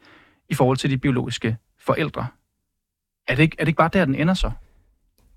i 0.50 0.53
forhold 0.53 0.77
til 0.77 0.89
de 0.89 0.98
biologiske 0.98 1.57
forældre. 1.79 2.27
Er 3.27 3.36
det 3.36 3.43
ikke, 3.43 3.55
er 3.59 3.63
det 3.63 3.67
ikke 3.67 3.77
bare 3.77 3.89
der, 3.93 4.05
den 4.05 4.15
ender 4.15 4.33
så? 4.33 4.51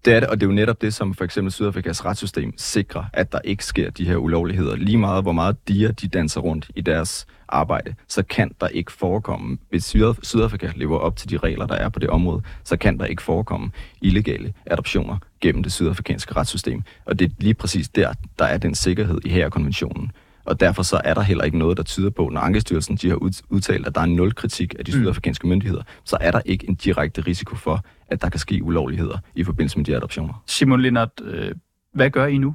Det 0.05 0.15
er 0.15 0.21
det, 0.21 0.29
og 0.29 0.41
det 0.41 0.47
er 0.47 0.51
jo 0.51 0.55
netop 0.55 0.83
det, 0.83 0.95
som 0.95 1.15
for 1.15 1.25
eksempel 1.25 1.53
Sydafrikas 1.53 2.05
retssystem 2.05 2.55
sikrer, 2.57 3.05
at 3.13 3.33
der 3.33 3.39
ikke 3.45 3.65
sker 3.65 3.91
de 3.91 4.05
her 4.05 4.17
ulovligheder. 4.17 4.77
Lige 4.77 4.99
meget, 4.99 5.25
hvor 5.25 5.33
meget 5.33 5.69
diger 5.69 5.93
de 5.93 6.09
danser 6.09 6.41
rundt 6.41 6.71
i 6.77 6.81
deres 6.81 7.27
arbejde, 7.49 7.95
så 8.09 8.23
kan 8.23 8.51
der 8.61 8.69
ikke 8.69 8.93
forekomme, 8.93 9.59
hvis 9.71 9.97
Sydafrika 10.23 10.71
lever 10.77 10.99
op 10.99 11.17
til 11.17 11.31
de 11.31 11.37
regler, 11.37 11.67
der 11.67 11.75
er 11.75 11.89
på 11.89 11.99
det 11.99 12.11
område, 12.11 12.43
så 12.65 12.77
kan 12.77 12.99
der 12.99 13.05
ikke 13.05 13.23
forekomme 13.23 13.71
illegale 14.01 14.53
adoptioner 14.67 15.17
gennem 15.41 15.63
det 15.63 15.73
sydafrikanske 15.73 16.37
retssystem. 16.37 16.83
Og 17.05 17.19
det 17.19 17.25
er 17.25 17.35
lige 17.39 17.55
præcis 17.55 17.89
der, 17.89 18.13
der 18.39 18.45
er 18.45 18.59
den 18.59 18.75
sikkerhed 18.75 19.21
i 19.25 19.29
her 19.29 19.49
konventionen. 19.49 20.13
Og 20.45 20.61
derfor 20.61 20.83
så 20.83 21.01
er 21.05 21.15
der 21.15 21.21
heller 21.21 21.45
ikke 21.45 21.59
noget, 21.59 21.77
der 21.77 21.83
tyder 21.83 22.11
på, 22.11 22.29
når 22.29 22.41
Ankestyrelsen 22.41 22.97
de 22.97 23.09
har 23.09 23.17
udtalt, 23.51 23.87
at 23.87 23.95
der 23.95 24.01
er 24.01 24.07
nul 24.07 24.35
kritik 24.35 24.75
af 24.79 24.85
de 24.85 24.93
mm. 24.93 24.99
sydafrikanske 24.99 25.47
myndigheder, 25.47 25.83
så 26.05 26.17
er 26.21 26.31
der 26.31 26.41
ikke 26.45 26.69
en 26.69 26.75
direkte 26.75 27.21
risiko 27.21 27.57
for, 27.57 27.85
at 28.13 28.23
der 28.23 28.29
kan 28.29 28.41
ske 28.41 28.63
ulovligheder 28.63 29.19
i 29.35 29.45
forbindelse 29.45 29.79
med 29.79 29.85
de 29.85 29.97
adoptioner. 29.97 30.43
Simon 30.47 30.81
Lindert, 30.81 31.21
øh, 31.25 31.55
hvad 31.93 32.11
gør 32.11 32.27
I 32.27 32.39
nu? 32.39 32.55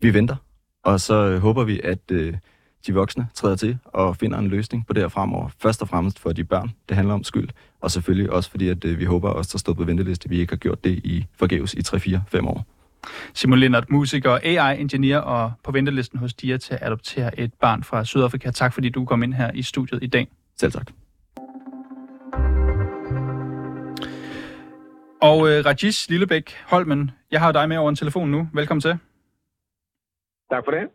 Vi 0.00 0.14
venter, 0.14 0.36
og 0.84 1.00
så 1.00 1.28
øh, 1.28 1.38
håber 1.38 1.64
vi, 1.64 1.80
at 1.84 2.10
øh, 2.10 2.34
de 2.86 2.94
voksne 2.94 3.28
træder 3.34 3.56
til 3.56 3.78
og 3.84 4.16
finder 4.16 4.38
en 4.38 4.48
løsning 4.48 4.86
på 4.86 4.92
det 4.92 5.02
her 5.02 5.08
fremover. 5.08 5.48
Først 5.58 5.82
og 5.82 5.88
fremmest 5.88 6.18
for 6.18 6.32
de 6.32 6.44
børn, 6.44 6.70
det 6.88 6.96
handler 6.96 7.14
om 7.14 7.24
skyld, 7.24 7.48
og 7.80 7.90
selvfølgelig 7.90 8.32
også 8.32 8.50
fordi, 8.50 8.68
at 8.68 8.84
øh, 8.84 8.98
vi 8.98 9.04
håber 9.04 9.28
også, 9.28 9.50
der 9.52 9.58
står 9.58 9.72
på 9.72 9.84
venteliste, 9.84 10.28
vi 10.28 10.40
ikke 10.40 10.52
har 10.52 10.56
gjort 10.56 10.84
det 10.84 10.90
i 10.90 11.26
forgæves 11.38 11.74
i 11.74 11.80
3-4-5 11.80 12.46
år. 12.46 12.66
Simon 13.34 13.58
Lindert, 13.58 13.90
musiker, 13.90 14.38
AI-ingeniør 14.42 15.18
og 15.18 15.52
på 15.64 15.72
ventelisten 15.72 16.18
hos 16.18 16.34
DIA 16.34 16.56
til 16.56 16.74
at 16.74 16.82
adoptere 16.82 17.40
et 17.40 17.54
barn 17.54 17.82
fra 17.82 18.04
Sydafrika. 18.04 18.50
Tak 18.50 18.74
fordi 18.74 18.88
du 18.88 19.04
kom 19.04 19.22
ind 19.22 19.34
her 19.34 19.50
i 19.54 19.62
studiet 19.62 20.02
i 20.02 20.06
dag. 20.06 20.28
Selv 20.56 20.72
tak. 20.72 21.01
Og 25.22 25.48
øh, 25.48 25.64
Rajis 25.66 26.08
Lillebæk 26.08 26.56
Holmen, 26.66 27.10
jeg 27.30 27.40
har 27.40 27.52
dig 27.52 27.68
med 27.68 27.76
over 27.76 27.88
en 27.88 27.96
telefon 27.96 28.30
nu. 28.30 28.48
Velkommen 28.54 28.80
til. 28.80 28.98
Tak 30.50 30.64
for 30.64 30.70
det. 30.70 30.88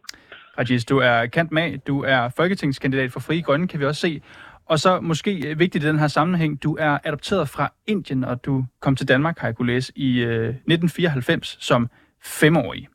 Rajis, 0.57 0.86
du 0.86 0.98
er 0.98 1.25
kant 1.25 1.51
med. 1.51 1.77
Du 1.77 2.03
er 2.03 2.29
folketingskandidat 2.29 3.12
for 3.12 3.19
Frie 3.19 3.41
Grønne, 3.41 3.67
kan 3.67 3.79
vi 3.79 3.86
også 3.86 4.01
se. 4.01 4.22
Og 4.65 4.79
så 4.79 5.00
måske 5.01 5.48
øh, 5.48 5.60
vigtigt 5.60 5.84
i 5.84 5.88
den 5.88 6.00
her 6.00 6.07
sammenhæng, 6.07 6.63
du 6.63 6.75
er 6.79 6.98
adopteret 7.03 7.50
fra 7.50 7.74
Indien, 7.86 8.24
og 8.24 8.46
du 8.46 8.65
kom 8.79 8.96
til 8.96 9.07
Danmark, 9.07 9.39
har 9.39 9.48
jeg 9.48 9.55
kunne 9.55 9.74
læse, 9.74 9.93
i 9.96 10.19
øh, 10.19 10.50
1994 10.50 11.57
som 11.60 11.89
femårig. 12.24 12.88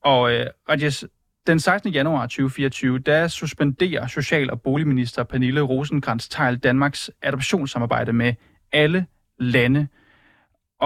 Og 0.00 0.32
øh, 0.32 0.46
Rajesh, 0.68 1.04
den 1.46 1.60
16. 1.60 1.92
januar 1.92 2.22
2024, 2.22 2.98
der 2.98 3.28
suspenderer 3.28 4.06
Social- 4.06 4.50
og 4.50 4.62
Boligminister 4.62 5.24
Pernille 5.24 5.60
rosenkrantz 5.60 6.28
teil 6.28 6.58
Danmarks 6.58 7.10
adoptionssamarbejde 7.22 8.12
med 8.12 8.34
alle 8.72 9.06
lande. 9.38 9.88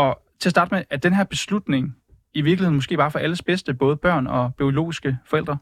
Og 0.02 0.10
til 0.40 0.48
at 0.48 0.54
starte 0.56 0.74
med, 0.74 0.82
at 0.90 1.02
den 1.02 1.14
her 1.18 1.24
beslutning 1.24 1.84
i 2.34 2.42
virkeligheden 2.48 2.78
måske 2.80 2.96
bare 2.96 3.10
for 3.10 3.18
alles 3.18 3.42
bedste, 3.42 3.74
både 3.74 3.96
børn 3.96 4.26
og 4.26 4.44
biologiske 4.58 5.18
forældre? 5.30 5.58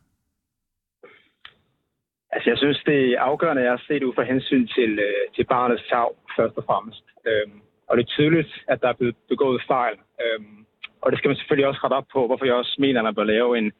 Altså, 2.34 2.50
jeg 2.50 2.58
synes, 2.58 2.78
det 2.86 2.98
er 3.12 3.20
afgørende 3.20 3.72
at 3.72 3.80
se 3.86 4.06
ud 4.06 4.14
fra 4.14 4.28
hensyn 4.32 4.66
til, 4.76 4.90
øh, 5.06 5.22
til 5.36 5.44
barnets 5.44 5.84
tag, 5.90 6.08
først 6.36 6.56
og 6.56 6.64
fremmest. 6.68 7.04
Øhm, 7.28 7.60
og 7.88 7.96
det 7.96 8.02
er 8.02 8.14
tydeligt, 8.16 8.52
at 8.68 8.80
der 8.82 8.88
er 8.88 8.98
blevet 9.00 9.16
begået 9.28 9.62
fejl. 9.68 9.96
Øhm, 10.24 10.56
og 11.02 11.06
det 11.10 11.18
skal 11.18 11.28
man 11.28 11.36
selvfølgelig 11.36 11.68
også 11.68 11.80
rette 11.84 11.94
op 11.94 12.08
på, 12.12 12.26
hvorfor 12.26 12.44
jeg 12.44 12.54
også 12.54 12.76
mener, 12.78 13.00
at 13.00 13.04
man 13.04 13.14
bør 13.14 13.32
lave 13.34 13.58
en, 13.58 13.72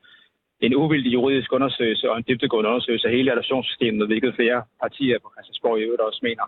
en 0.60 0.74
uvildig 0.74 1.12
juridisk 1.12 1.52
undersøgelse 1.52 2.10
og 2.10 2.16
en 2.16 2.24
dybdegående 2.28 2.70
undersøgelse 2.70 3.08
af 3.08 3.14
hele 3.14 3.32
relationssystemet, 3.32 4.06
hvilket 4.06 4.34
flere 4.34 4.62
partier 4.82 5.18
på 5.18 5.28
Christiansborg 5.34 5.78
i 5.78 5.82
øvrigt 5.82 6.02
også 6.08 6.20
mener. 6.22 6.44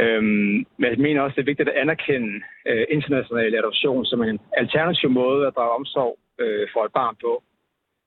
Øhm, 0.00 0.66
men 0.78 0.90
jeg 0.90 0.98
mener 0.98 1.20
også, 1.20 1.34
det 1.34 1.42
er 1.42 1.52
vigtigt 1.52 1.68
at 1.68 1.80
anerkende 1.82 2.42
øh, 2.68 2.86
international 2.90 3.54
adoption 3.54 4.04
som 4.04 4.22
en 4.22 4.38
alternativ 4.56 5.10
måde 5.10 5.46
at 5.46 5.54
drage 5.56 5.76
omsorg 5.78 6.18
øh, 6.40 6.68
for 6.72 6.84
et 6.84 6.92
barn 6.92 7.16
på 7.20 7.42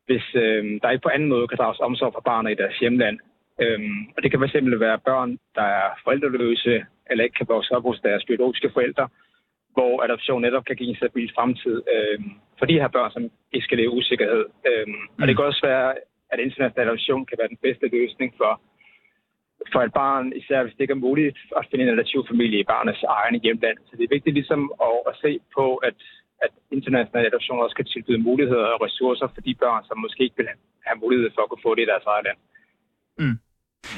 hvis 0.07 0.27
øh, 0.43 0.63
der 0.81 0.89
ikke 0.89 1.05
på 1.07 1.15
anden 1.15 1.29
måde 1.33 1.47
kan 1.47 1.57
drages 1.57 1.79
omsorg 1.79 2.13
for 2.13 2.25
barnet 2.31 2.51
i 2.51 2.61
deres 2.61 2.77
hjemland. 2.81 3.17
Øhm, 3.63 3.99
og 4.15 4.19
det 4.23 4.31
kan 4.31 4.39
fx 4.41 4.55
være 4.85 4.99
børn, 5.09 5.31
der 5.57 5.67
er 5.81 5.87
forældreløse, 6.03 6.85
eller 7.09 7.23
ikke 7.23 7.39
kan 7.39 7.51
vokse 7.55 7.75
op 7.75 7.83
hos 7.83 7.99
deres 8.07 8.23
biologiske 8.29 8.69
forældre, 8.73 9.07
hvor 9.75 10.03
adoption 10.05 10.41
netop 10.41 10.65
kan 10.65 10.75
give 10.75 10.89
en 10.89 11.01
stabil 11.01 11.31
fremtid 11.35 11.77
øh, 11.95 12.19
for 12.59 12.65
de 12.65 12.79
her 12.81 12.87
børn, 12.87 13.11
som 13.11 13.23
ikke 13.53 13.65
skal 13.65 13.77
leve 13.77 13.97
usikkerhed. 13.99 14.45
Øhm, 14.67 14.89
mm. 14.89 15.21
Og 15.21 15.27
det 15.27 15.35
kan 15.35 15.45
også 15.45 15.63
være, 15.71 15.95
at 16.31 16.39
international 16.39 16.87
adoption 16.87 17.25
kan 17.25 17.37
være 17.39 17.53
den 17.53 17.63
bedste 17.65 17.87
løsning 17.97 18.33
for, 18.37 18.61
for 19.73 19.81
et 19.81 19.93
barn, 19.93 20.33
især 20.41 20.63
hvis 20.63 20.73
det 20.73 20.81
ikke 20.81 20.97
er 20.99 21.05
muligt 21.07 21.37
at 21.57 21.67
finde 21.69 21.83
en 21.83 21.93
adoptivfamilie 21.93 22.59
i 22.59 22.69
barnets 22.73 23.03
egen 23.03 23.35
hjemland. 23.43 23.77
Så 23.87 23.91
det 23.97 24.03
er 24.03 24.15
vigtigt 24.15 24.33
ligesom 24.33 24.61
at, 24.87 24.97
at 25.09 25.15
se 25.23 25.39
på, 25.57 25.75
at 25.75 25.95
at 26.45 26.51
internationale 26.71 27.27
adoptioner 27.27 27.63
også 27.63 27.75
kan 27.75 27.85
tilbyde 27.85 28.25
muligheder 28.29 28.67
og 28.73 28.81
ressourcer 28.85 29.27
for 29.33 29.41
de 29.41 29.55
børn, 29.63 29.83
som 29.87 29.97
måske 30.05 30.23
ikke 30.23 30.37
vil 30.37 30.47
have 30.87 30.99
mulighed 31.03 31.29
for 31.35 31.41
at 31.41 31.49
kunne 31.49 31.65
få 31.67 31.75
det 31.75 31.83
i 31.83 31.91
deres 31.91 32.05
eget 32.13 32.25
land. 32.27 32.39
Mm. 33.21 33.37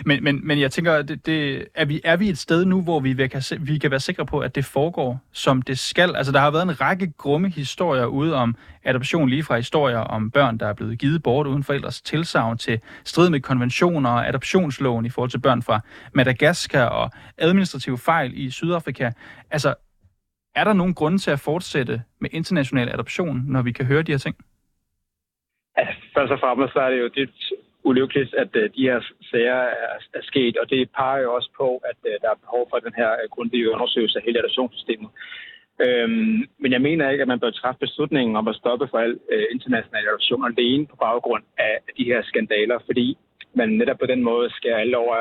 Men, 0.05 0.23
men, 0.23 0.47
men 0.47 0.59
jeg 0.59 0.71
tænker, 0.71 1.01
det, 1.01 1.25
det, 1.25 1.67
er, 1.75 1.85
vi, 1.85 2.01
er 2.03 2.17
vi 2.17 2.29
et 2.29 2.37
sted 2.37 2.65
nu, 2.65 2.81
hvor 2.81 2.99
vi 2.99 3.27
kan, 3.27 3.41
vi 3.59 3.77
kan 3.77 3.91
være 3.91 3.99
sikre 3.99 4.25
på, 4.25 4.39
at 4.39 4.55
det 4.55 4.65
foregår, 4.65 5.19
som 5.31 5.61
det 5.61 5.79
skal? 5.79 6.15
Altså, 6.15 6.31
der 6.31 6.39
har 6.39 6.51
været 6.51 6.63
en 6.63 6.81
række 6.81 7.13
grumme 7.17 7.49
historier 7.49 8.05
ude 8.05 8.35
om 8.35 8.55
adoption, 8.83 9.29
lige 9.29 9.43
fra 9.43 9.55
historier 9.55 9.97
om 9.97 10.31
børn, 10.31 10.57
der 10.57 10.67
er 10.67 10.73
blevet 10.73 10.99
givet 10.99 11.23
bort 11.23 11.47
uden 11.47 11.63
forældres 11.63 12.01
tilsavn, 12.01 12.57
til 12.57 12.81
strid 13.03 13.29
med 13.29 13.39
konventioner 13.39 14.09
og 14.09 14.27
adoptionsloven 14.27 15.05
i 15.05 15.09
forhold 15.09 15.29
til 15.29 15.39
børn 15.39 15.61
fra 15.61 15.79
Madagaskar 16.13 16.85
og 16.85 17.11
administrative 17.37 17.97
fejl 17.97 18.31
i 18.35 18.51
Sydafrika. 18.51 19.11
Altså, 19.51 19.75
er 20.55 20.63
der 20.63 20.73
nogen 20.73 20.93
grunde 20.93 21.17
til 21.17 21.31
at 21.31 21.39
fortsætte 21.39 22.01
med 22.19 22.29
international 22.33 22.89
adoption, 22.89 23.43
når 23.47 23.61
vi 23.61 23.71
kan 23.71 23.85
høre 23.85 24.01
de 24.01 24.11
her 24.11 24.17
ting? 24.17 24.35
Ja, 25.77 25.87
først 26.15 26.31
og 26.31 26.39
fremmest 26.39 26.73
så 26.73 26.79
er 26.79 26.89
det 26.89 26.99
jo 26.99 27.07
dybt 27.07 27.53
ulykkeligt, 27.83 28.33
at 28.33 28.55
øh, 28.55 28.69
de 28.75 28.81
her 28.81 28.99
sager 29.31 29.61
er, 29.83 29.97
er 30.13 30.23
sket, 30.31 30.57
og 30.57 30.69
det 30.69 30.91
peger 30.97 31.21
jo 31.23 31.33
også 31.33 31.49
på, 31.57 31.69
at 31.91 31.99
uh, 32.09 32.15
der 32.21 32.29
er 32.31 32.43
behov 32.43 32.67
for 32.69 32.77
den 32.79 32.93
her 32.99 33.11
uh, 33.11 33.29
grundige 33.35 33.71
undersøgelse 33.73 34.19
af 34.19 34.25
hele 34.25 34.39
adoptionssystemet. 34.39 35.09
Øhm, 35.85 36.39
men 36.61 36.71
jeg 36.71 36.81
mener 36.81 37.09
ikke, 37.09 37.21
at 37.21 37.27
man 37.27 37.39
bør 37.39 37.49
træffe 37.49 37.79
beslutningen 37.79 38.35
om 38.35 38.47
at 38.47 38.55
stoppe 38.55 38.87
for 38.91 38.97
al 38.97 39.13
uh, 39.33 39.45
international 39.55 40.07
adoption 40.07 40.45
alene 40.51 40.87
på 40.87 40.95
baggrund 40.95 41.43
af 41.57 41.75
de 41.97 42.03
her 42.03 42.21
skandaler, 42.23 42.79
fordi 42.85 43.17
man 43.53 43.69
netop 43.69 43.99
på 43.99 44.05
den 44.05 44.23
måde 44.23 44.49
skal 44.49 44.71
alle 44.71 44.97
over 44.97 45.17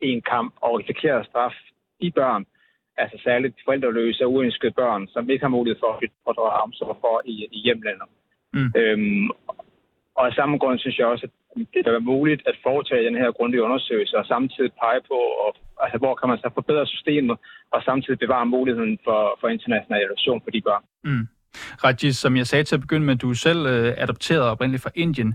en 0.00 0.22
kamp 0.22 0.54
og 0.60 0.78
risikere 0.78 1.24
straf 1.24 1.54
de 2.00 2.10
børn, 2.10 2.46
altså 2.96 3.18
særligt 3.24 3.56
forældreløse 3.64 4.24
og 4.24 4.32
uønskede 4.32 4.72
børn, 4.72 5.08
som 5.08 5.30
ikke 5.30 5.44
har 5.44 5.56
mulighed 5.56 5.78
for 5.80 5.92
at 6.30 6.36
drage 6.36 6.62
omsorg 6.62 6.96
for 7.00 7.22
i, 7.24 7.48
i 7.52 7.58
hjemlandet. 7.58 8.08
Mm. 8.52 8.72
Øhm, 8.76 9.30
og 10.16 10.26
af 10.26 10.32
samme 10.32 10.58
grund 10.58 10.78
synes 10.78 10.98
jeg 10.98 11.06
også, 11.06 11.26
at 11.26 11.32
det 11.56 11.80
kan 11.84 11.92
være 11.96 12.10
muligt 12.14 12.42
at 12.50 12.56
foretage 12.62 13.06
den 13.08 13.16
her 13.16 13.30
grundige 13.32 13.62
undersøgelse 13.62 14.18
og 14.18 14.26
samtidig 14.26 14.70
pege 14.82 15.00
på, 15.10 15.18
og, 15.44 15.50
altså, 15.84 15.98
hvor 15.98 16.14
kan 16.14 16.28
man 16.28 16.38
så 16.38 16.50
forbedre 16.54 16.86
systemet 16.86 17.36
og 17.72 17.82
samtidig 17.82 18.18
bevare 18.18 18.46
muligheden 18.46 18.98
for, 19.04 19.20
for 19.40 19.48
international 19.48 20.02
adoption 20.08 20.40
for 20.44 20.50
de 20.50 20.60
børn. 20.60 20.82
Mm. 21.04 21.26
Rajis, 21.84 22.16
som 22.16 22.36
jeg 22.36 22.46
sagde 22.46 22.64
til 22.64 22.76
at 22.76 22.80
begynde 22.80 23.06
med, 23.06 23.16
du 23.16 23.30
er 23.30 23.34
selv 23.34 23.66
øh, 23.66 23.94
adopteret 23.96 24.42
oprindeligt 24.42 24.82
fra 24.82 24.90
Indien. 24.94 25.34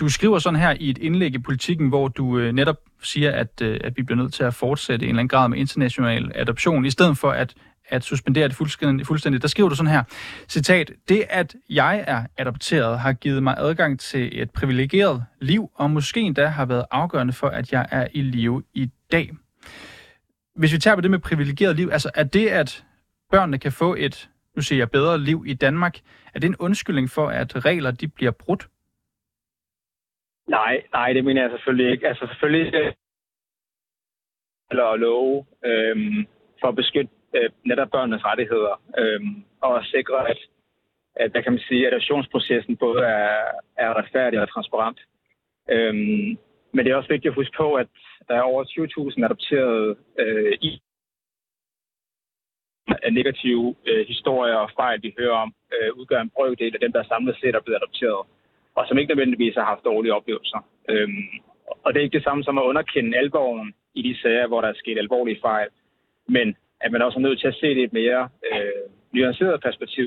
Du 0.00 0.08
skriver 0.08 0.38
sådan 0.38 0.60
her 0.60 0.74
i 0.80 0.90
et 0.90 0.98
indlæg 0.98 1.34
i 1.34 1.38
politikken, 1.38 1.88
hvor 1.88 2.08
du 2.08 2.38
øh, 2.38 2.52
netop 2.52 2.76
siger, 3.02 3.32
at, 3.32 3.62
øh, 3.62 3.80
at 3.84 3.96
vi 3.96 4.02
bliver 4.02 4.22
nødt 4.22 4.32
til 4.32 4.44
at 4.44 4.54
fortsætte 4.54 5.04
en 5.04 5.08
eller 5.08 5.20
anden 5.20 5.28
grad 5.28 5.48
med 5.48 5.58
international 5.58 6.32
adoption, 6.34 6.84
i 6.84 6.90
stedet 6.90 7.18
for 7.18 7.30
at, 7.30 7.54
at 7.88 8.04
suspendere 8.04 8.48
det 8.48 8.56
fuldstændig, 8.56 9.06
fuldstændig. 9.06 9.42
Der 9.42 9.48
skriver 9.48 9.68
du 9.68 9.74
sådan 9.74 9.92
her, 9.92 10.04
citat, 10.48 10.92
det 11.08 11.24
at 11.30 11.56
jeg 11.70 12.04
er 12.06 12.22
adopteret 12.38 13.00
har 13.00 13.12
givet 13.12 13.42
mig 13.42 13.54
adgang 13.58 14.00
til 14.00 14.42
et 14.42 14.50
privilegeret 14.50 15.24
liv, 15.40 15.70
og 15.74 15.90
måske 15.90 16.20
endda 16.20 16.46
har 16.46 16.66
været 16.66 16.84
afgørende 16.90 17.32
for, 17.32 17.46
at 17.46 17.72
jeg 17.72 17.86
er 17.90 18.08
i 18.12 18.20
live 18.20 18.62
i 18.74 18.90
dag. 19.12 19.30
Hvis 20.56 20.72
vi 20.72 20.78
tager 20.78 20.94
på 20.94 21.00
det 21.00 21.10
med 21.10 21.18
privilegeret 21.18 21.76
liv, 21.76 21.88
altså 21.92 22.10
er 22.14 22.24
det, 22.24 22.48
at 22.48 22.84
børnene 23.30 23.58
kan 23.58 23.72
få 23.72 23.94
et, 23.98 24.30
nu 24.56 24.62
siger 24.62 24.78
jeg, 24.78 24.90
bedre 24.90 25.18
liv 25.18 25.44
i 25.46 25.54
Danmark, 25.54 25.98
er 26.34 26.38
det 26.40 26.48
en 26.48 26.56
undskyldning 26.56 27.10
for, 27.10 27.28
at 27.28 27.64
regler 27.64 27.90
de 27.90 28.08
bliver 28.08 28.30
brudt? 28.30 28.68
Nej, 30.48 30.82
nej, 30.92 31.12
det 31.12 31.24
mener 31.24 31.42
jeg 31.42 31.50
selvfølgelig 31.50 31.92
ikke. 31.92 32.08
Altså 32.08 32.26
selvfølgelig 32.26 32.94
eller 34.70 34.96
love 34.96 35.44
øhm, 35.64 36.26
for 36.60 36.68
at 36.68 36.76
beskytte 36.76 37.10
øh, 37.34 37.50
netop 37.64 37.90
børnenes 37.90 38.24
rettigheder 38.24 38.74
øh, 38.98 39.20
og 39.60 39.84
sikre, 39.84 40.30
at, 40.30 40.38
at 41.16 41.30
hvad 41.30 41.42
kan 41.42 41.52
man 41.52 41.66
sige, 41.68 41.86
adoptionsprocessen 41.86 42.76
både 42.76 43.00
er, 43.04 43.38
er 43.76 43.98
retfærdig 43.98 44.40
og 44.40 44.48
transparent. 44.48 45.00
Øh, 45.70 45.94
men 46.74 46.80
det 46.84 46.90
er 46.90 46.96
også 46.96 47.14
vigtigt 47.14 47.32
at 47.32 47.40
huske 47.40 47.56
på, 47.56 47.74
at 47.74 47.86
der 48.28 48.34
er 48.34 48.42
over 48.42 48.64
20.000 48.64 49.24
adopterede 49.24 49.96
øh, 50.18 50.52
i 50.60 50.80
negative 53.10 53.74
øh, 53.86 54.06
historier 54.06 54.54
og 54.54 54.70
fejl, 54.76 55.02
vi 55.02 55.14
hører 55.18 55.36
om, 55.44 55.54
øh, 55.74 55.90
udgør 55.98 56.20
en 56.20 56.30
brøkdel 56.36 56.74
af 56.74 56.80
dem, 56.80 56.92
der 56.92 57.04
samlet 57.04 57.36
set 57.40 57.54
er 57.54 57.60
blevet 57.60 57.76
adopteret, 57.76 58.26
og 58.74 58.84
som 58.88 58.98
ikke 58.98 59.14
nødvendigvis 59.14 59.54
har 59.54 59.64
haft 59.64 59.84
dårlige 59.84 60.14
oplevelser. 60.14 60.60
Øhm, 60.88 61.26
og 61.84 61.88
det 61.94 62.00
er 62.00 62.04
ikke 62.04 62.18
det 62.18 62.24
samme 62.24 62.44
som 62.44 62.58
at 62.58 62.68
underkende 62.70 63.18
alvoren 63.18 63.74
i 63.94 64.02
de 64.02 64.20
sager, 64.22 64.46
hvor 64.46 64.60
der 64.60 64.68
er 64.68 64.82
sket 64.82 64.98
alvorlige 64.98 65.40
fejl, 65.40 65.68
men 66.28 66.56
at 66.84 66.92
man 66.92 67.02
også 67.02 67.18
er 67.18 67.24
nødt 67.26 67.40
til 67.40 67.48
at 67.52 67.56
se 67.60 67.68
det 67.74 67.82
i 67.82 67.88
et 67.90 67.92
mere 67.92 68.28
øh, 68.52 68.82
nuanceret 69.14 69.62
perspektiv, 69.62 70.06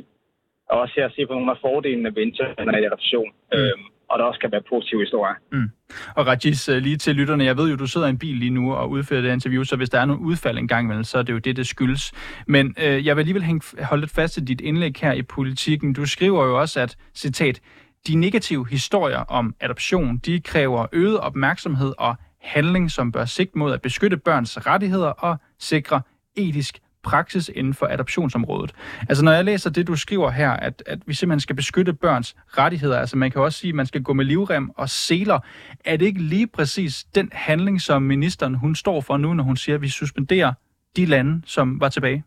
og 0.70 0.80
også 0.82 0.94
her 0.98 1.06
at 1.06 1.14
se 1.16 1.26
på 1.26 1.34
nogle 1.34 1.52
af 1.52 1.58
fordelene 1.62 2.16
ved 2.16 2.22
international 2.24 2.86
adoption. 2.86 3.30
Mm. 3.52 3.58
Øhm, 3.58 3.86
og 4.10 4.20
der 4.20 4.26
også 4.26 4.40
kan 4.40 4.52
være 4.52 4.62
positive 4.70 5.02
historier. 5.02 5.36
Mm. 5.52 5.70
Og 6.16 6.28
Rajis, 6.28 6.70
øh, 6.70 6.78
lige 6.78 6.98
til 6.98 7.16
lytterne, 7.16 7.44
jeg 7.44 7.58
ved 7.58 7.70
jo, 7.70 7.76
du 7.76 7.88
sidder 7.88 8.08
i 8.08 8.10
en 8.10 8.20
bil 8.20 8.36
lige 8.36 8.50
nu 8.50 8.74
og 8.74 8.90
udfører 8.90 9.22
det 9.22 9.34
interview, 9.34 9.64
så 9.64 9.76
hvis 9.76 9.90
der 9.90 10.00
er 10.00 10.06
nogle 10.06 10.22
udfald 10.22 10.58
en 10.58 10.68
gang 10.68 10.86
imellem, 10.86 11.04
så 11.04 11.18
er 11.18 11.24
det 11.24 11.34
jo 11.34 11.38
det, 11.38 11.56
det 11.56 11.68
skyldes. 11.68 12.14
Men 12.48 12.76
øh, 12.84 13.06
jeg 13.06 13.16
vil 13.16 13.22
alligevel 13.22 13.44
hænge, 13.44 13.84
holde 13.84 14.02
lidt 14.02 14.12
fast 14.12 14.38
i 14.38 14.42
dit 14.42 14.62
indlæg 14.62 14.94
her 15.02 15.14
i 15.14 15.22
politikken. 15.22 15.94
Du 15.94 16.06
skriver 16.06 16.46
jo 16.46 16.60
også, 16.60 16.80
at, 16.80 16.98
citat, 17.16 17.62
de 18.08 18.16
negative 18.16 18.68
historier 18.70 19.20
om 19.20 19.56
adoption, 19.62 20.18
de 20.18 20.42
kræver 20.42 20.86
øget 20.92 21.20
opmærksomhed 21.20 21.94
og 21.98 22.16
handling, 22.42 22.92
som 22.92 23.12
bør 23.12 23.26
sigte 23.26 23.58
mod 23.58 23.74
at 23.74 23.82
beskytte 23.82 24.18
børns 24.18 24.68
rettigheder 24.68 25.10
og 25.10 25.38
sikre 25.60 26.02
etisk 26.38 26.80
praksis 27.04 27.50
inden 27.50 27.74
for 27.74 27.86
adoptionsområdet. 27.86 28.74
Altså 29.10 29.26
når 29.26 29.32
jeg 29.32 29.46
læser 29.46 29.70
det, 29.70 29.88
du 29.88 29.96
skriver 29.96 30.32
her, 30.32 30.52
at, 30.52 30.84
at 30.86 31.00
vi 31.06 31.14
simpelthen 31.14 31.40
skal 31.40 31.56
beskytte 31.56 31.94
børns 31.94 32.36
rettigheder, 32.48 33.00
altså 33.00 33.18
man 33.18 33.32
kan 33.32 33.42
også 33.42 33.60
sige, 33.60 33.70
at 33.70 33.76
man 33.76 33.86
skal 33.86 34.04
gå 34.04 34.14
med 34.14 34.26
livrem 34.26 34.70
og 34.70 34.90
seler, 34.90 35.40
er 35.86 35.98
det 35.98 36.06
ikke 36.06 36.22
lige 36.22 36.48
præcis 36.48 37.04
den 37.16 37.30
handling, 37.34 37.82
som 37.82 38.02
ministeren 38.02 38.56
hun 38.56 38.76
står 38.76 39.02
for 39.02 39.18
nu, 39.18 39.34
når 39.34 39.44
hun 39.44 39.58
siger, 39.58 39.76
at 39.76 39.82
vi 39.82 39.90
suspenderer 39.90 40.54
de 40.96 41.06
lande, 41.06 41.42
som 41.46 41.80
var 41.80 41.90
tilbage? 41.90 42.24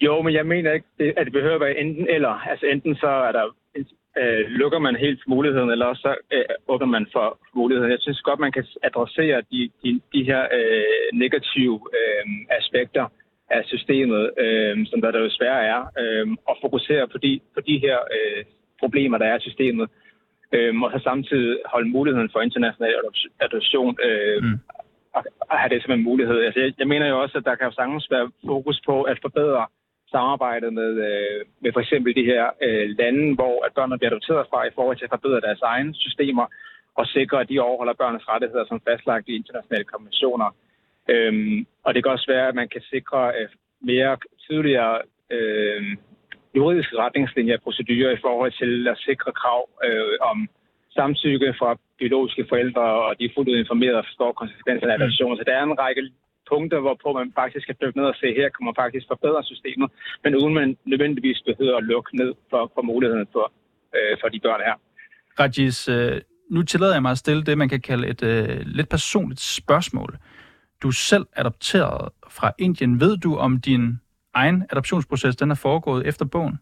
Jo, 0.00 0.22
men 0.22 0.34
jeg 0.34 0.46
mener 0.46 0.72
ikke, 0.72 0.86
at 1.16 1.26
det 1.26 1.32
behøver 1.32 1.54
at 1.54 1.60
være 1.60 1.78
enten 1.78 2.06
eller. 2.08 2.28
Altså 2.28 2.66
enten 2.66 2.96
så 2.96 3.06
er 3.06 3.32
der 3.32 3.44
øh, 4.20 4.44
lukker 4.60 4.78
man 4.78 4.96
helt 4.96 5.22
muligheden, 5.26 5.70
eller 5.70 5.94
så 5.94 6.14
øh, 6.32 6.44
åbner 6.68 6.86
man 6.86 7.06
for 7.12 7.38
muligheden. 7.54 7.90
Jeg 7.90 8.00
synes 8.00 8.20
godt, 8.20 8.40
man 8.40 8.52
kan 8.52 8.66
adressere 8.82 9.42
de, 9.52 9.70
de, 9.82 10.00
de 10.14 10.24
her 10.24 10.42
øh, 10.58 11.18
negative 11.18 11.80
øh, 11.98 12.24
aspekter 12.50 13.06
af 13.50 13.62
systemet, 13.64 14.30
øh, 14.38 14.86
som 14.86 15.00
der, 15.00 15.10
der 15.10 15.22
desværre 15.28 15.62
er, 15.74 15.80
øh, 16.00 16.26
og 16.46 16.56
fokusere 16.60 17.08
på 17.08 17.18
de, 17.18 17.40
på 17.54 17.60
de 17.60 17.78
her 17.78 17.98
øh, 18.16 18.44
problemer, 18.80 19.18
der 19.18 19.26
er 19.26 19.36
i 19.38 19.46
systemet, 19.48 19.88
øh, 20.52 20.80
og 20.82 20.90
så 20.92 20.98
samtidig 21.02 21.58
holde 21.72 21.88
muligheden 21.88 22.30
for 22.32 22.40
international 22.40 22.94
adoption 23.40 23.98
øh, 24.04 24.42
mm. 24.42 24.58
og 25.50 25.58
have 25.60 25.74
det 25.74 25.82
som 25.82 25.92
en 25.92 26.04
mulighed. 26.04 26.38
Altså, 26.44 26.60
jeg, 26.60 26.72
jeg 26.78 26.88
mener 26.88 27.06
jo 27.08 27.22
også, 27.22 27.38
at 27.38 27.44
der 27.44 27.54
kan 27.54 27.66
jo 27.66 27.72
sagtens 27.72 28.10
være 28.10 28.30
fokus 28.46 28.80
på 28.86 29.02
at 29.02 29.18
forbedre 29.22 29.66
samarbejdet 30.10 30.72
med, 30.72 30.92
øh, 31.08 31.40
med 31.62 31.70
for 31.72 31.80
eksempel 31.80 32.14
de 32.14 32.24
her 32.32 32.44
øh, 32.66 32.86
lande, 32.98 33.34
hvor 33.34 33.64
at 33.66 33.74
børnene 33.76 33.98
bliver 33.98 34.10
adopteret 34.10 34.46
fra 34.50 34.66
i 34.66 34.74
forhold 34.74 34.96
til 34.96 35.04
at 35.04 35.14
forbedre 35.16 35.40
deres 35.40 35.62
egne 35.62 35.94
systemer 35.94 36.46
og 37.00 37.06
sikre, 37.06 37.40
at 37.40 37.48
de 37.48 37.58
overholder 37.60 38.00
børnenes 38.00 38.28
rettigheder 38.28 38.64
som 38.66 38.80
fastlagt 38.88 39.28
i 39.28 39.36
internationale 39.36 39.84
konventioner. 39.84 40.48
Øhm, 41.12 41.66
og 41.84 41.94
det 41.94 42.02
kan 42.02 42.12
også 42.12 42.28
være, 42.34 42.48
at 42.48 42.54
man 42.54 42.68
kan 42.68 42.82
sikre 42.94 43.20
øh, 43.38 43.48
mere 43.80 44.16
tydeligere 44.46 44.98
øh, 45.30 45.82
juridiske 46.56 46.96
retningslinjer 46.96 47.56
og 47.56 47.62
procedurer 47.62 48.10
i 48.12 48.22
forhold 48.26 48.52
til 48.62 48.88
at 48.88 48.98
sikre 48.98 49.32
krav 49.32 49.62
øh, 49.86 50.16
om 50.30 50.48
samtykke 50.98 51.54
fra 51.58 51.70
biologiske 51.98 52.44
forældre, 52.48 52.86
og 53.06 53.18
de 53.18 53.24
er 53.24 53.34
fuldt 53.34 53.50
ud 53.50 53.58
informeret 53.58 53.96
og 54.00 54.04
forstår 54.08 54.32
konsekvenserne 54.32 54.92
af 54.92 54.98
adoption. 54.98 55.36
Så 55.36 55.44
der 55.46 55.54
er 55.56 55.62
en 55.62 55.78
række 55.84 56.02
punkter, 56.48 56.80
hvorpå 56.80 57.12
man 57.12 57.32
faktisk 57.40 57.66
kan 57.66 57.76
dykke 57.82 57.98
ned 57.98 58.06
og 58.06 58.16
se, 58.20 58.26
her 58.40 58.48
kan 58.54 58.64
man 58.68 58.74
faktisk 58.82 59.06
forbedre 59.08 59.42
systemet, 59.44 59.88
men 60.24 60.36
uden 60.36 60.54
man 60.54 60.76
nødvendigvis 60.84 61.40
behøver 61.48 61.76
at 61.76 61.84
lukke 61.84 62.16
ned 62.16 62.32
for, 62.50 62.72
for 62.74 62.82
muligheden 62.82 63.26
for, 63.32 63.52
øh, 63.96 64.16
for 64.20 64.28
de 64.28 64.40
børn 64.40 64.60
her. 64.60 64.76
Rajis, 65.40 65.88
øh, 65.88 66.20
nu 66.50 66.62
tillader 66.62 66.92
jeg 66.92 67.02
mig 67.02 67.10
at 67.10 67.18
stille 67.18 67.44
det, 67.44 67.58
man 67.58 67.68
kan 67.68 67.80
kalde 67.80 68.08
et 68.08 68.22
øh, 68.22 68.60
lidt 68.64 68.88
personligt 68.88 69.40
spørgsmål. 69.40 70.18
Du 70.82 70.88
er 70.88 70.98
selv 71.10 71.26
adopteret 71.36 72.08
fra 72.28 72.52
Indien. 72.58 73.00
Ved 73.00 73.16
du, 73.16 73.36
om 73.36 73.60
din 73.60 74.00
egen 74.34 74.66
adoptionsproces 74.70 75.36
den 75.36 75.50
er 75.50 75.60
foregået 75.62 76.06
efter 76.06 76.24
bogen? 76.24 76.58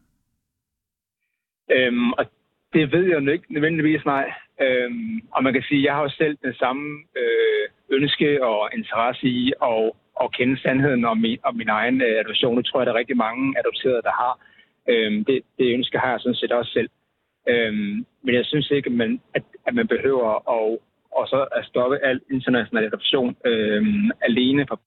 Øhm, 1.70 2.12
og 2.12 2.24
det 2.72 2.92
ved 2.92 3.04
jeg 3.04 3.22
jo 3.22 3.30
ikke 3.32 3.52
nødvendigvis, 3.52 4.04
nej. 4.04 4.32
Øhm, 4.60 5.20
og 5.30 5.44
man 5.44 5.52
kan 5.52 5.62
sige, 5.62 5.78
at 5.78 5.84
jeg 5.84 5.94
har 5.94 6.02
jo 6.02 6.08
selv 6.08 6.38
den 6.42 6.54
samme 6.54 6.98
øh, 7.16 7.68
ønske 7.90 8.44
og 8.44 8.70
interesse 8.72 9.26
i 9.26 9.52
at, 9.62 9.92
at 10.22 10.32
kende 10.32 10.60
sandheden 10.60 11.04
om 11.04 11.18
min, 11.18 11.38
om 11.42 11.54
min 11.56 11.68
egen 11.68 12.00
øh, 12.00 12.20
adoption. 12.20 12.56
Det 12.56 12.66
tror 12.66 12.80
jeg, 12.80 12.86
der 12.86 12.92
er 12.92 12.98
rigtig 12.98 13.16
mange 13.16 13.58
adopterede, 13.58 14.02
der 14.02 14.14
har. 14.22 14.34
Øhm, 14.88 15.24
det, 15.24 15.42
det 15.58 15.74
ønske 15.74 15.98
har 15.98 16.10
jeg 16.10 16.20
sådan 16.20 16.34
set 16.34 16.52
også 16.52 16.72
selv. 16.72 16.90
Øhm, 17.48 18.06
men 18.22 18.34
jeg 18.34 18.44
synes 18.44 18.70
ikke, 18.70 18.86
at 18.86 18.96
man, 18.96 19.20
at, 19.34 19.42
at 19.66 19.74
man 19.74 19.88
behøver 19.88 20.30
at, 20.56 20.78
og 21.18 21.28
så 21.28 21.46
at 21.52 21.66
stoppe 21.66 21.98
al 21.98 22.20
international 22.30 22.84
adoption 22.84 23.36
øhm, 23.44 24.10
alene 24.20 24.66
for 24.68 24.80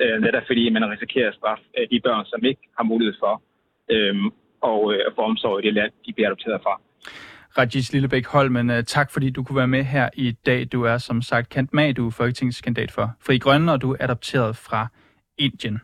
øh, 0.00 0.20
netop 0.20 0.42
fordi 0.46 0.70
man 0.70 0.90
risikerer 0.90 1.28
at 1.28 1.34
straffe 1.34 1.64
øh, 1.78 1.88
de 1.90 2.00
børn, 2.00 2.24
som 2.24 2.44
ikke 2.44 2.60
har 2.76 2.84
mulighed 2.84 3.14
for 3.18 3.42
øhm, 3.90 4.30
og, 4.60 4.94
øh, 4.94 5.00
få 5.14 5.20
omsorg 5.20 5.58
i 5.58 5.66
det 5.66 5.74
land, 5.74 5.92
de 6.06 6.12
bliver 6.12 6.28
adopteret 6.28 6.60
fra. 6.62 6.80
Rajis 7.58 7.92
Lillebæk 7.92 8.26
Holmen, 8.26 8.70
øh, 8.70 8.84
tak 8.84 9.10
fordi 9.10 9.30
du 9.30 9.42
kunne 9.42 9.56
være 9.56 9.68
med 9.68 9.84
her 9.84 10.08
i 10.14 10.32
dag. 10.46 10.68
Du 10.72 10.82
er 10.82 10.98
som 10.98 11.22
sagt 11.22 11.48
kendt 11.48 11.74
med, 11.74 11.94
du 11.94 12.06
er 12.06 12.10
folketingskandidat 12.10 12.90
for 12.90 13.14
Fri 13.20 13.38
Grønne, 13.38 13.72
og 13.72 13.82
du 13.82 13.92
er 13.92 13.96
adopteret 14.00 14.56
fra 14.56 14.86
Indien. 15.38 15.80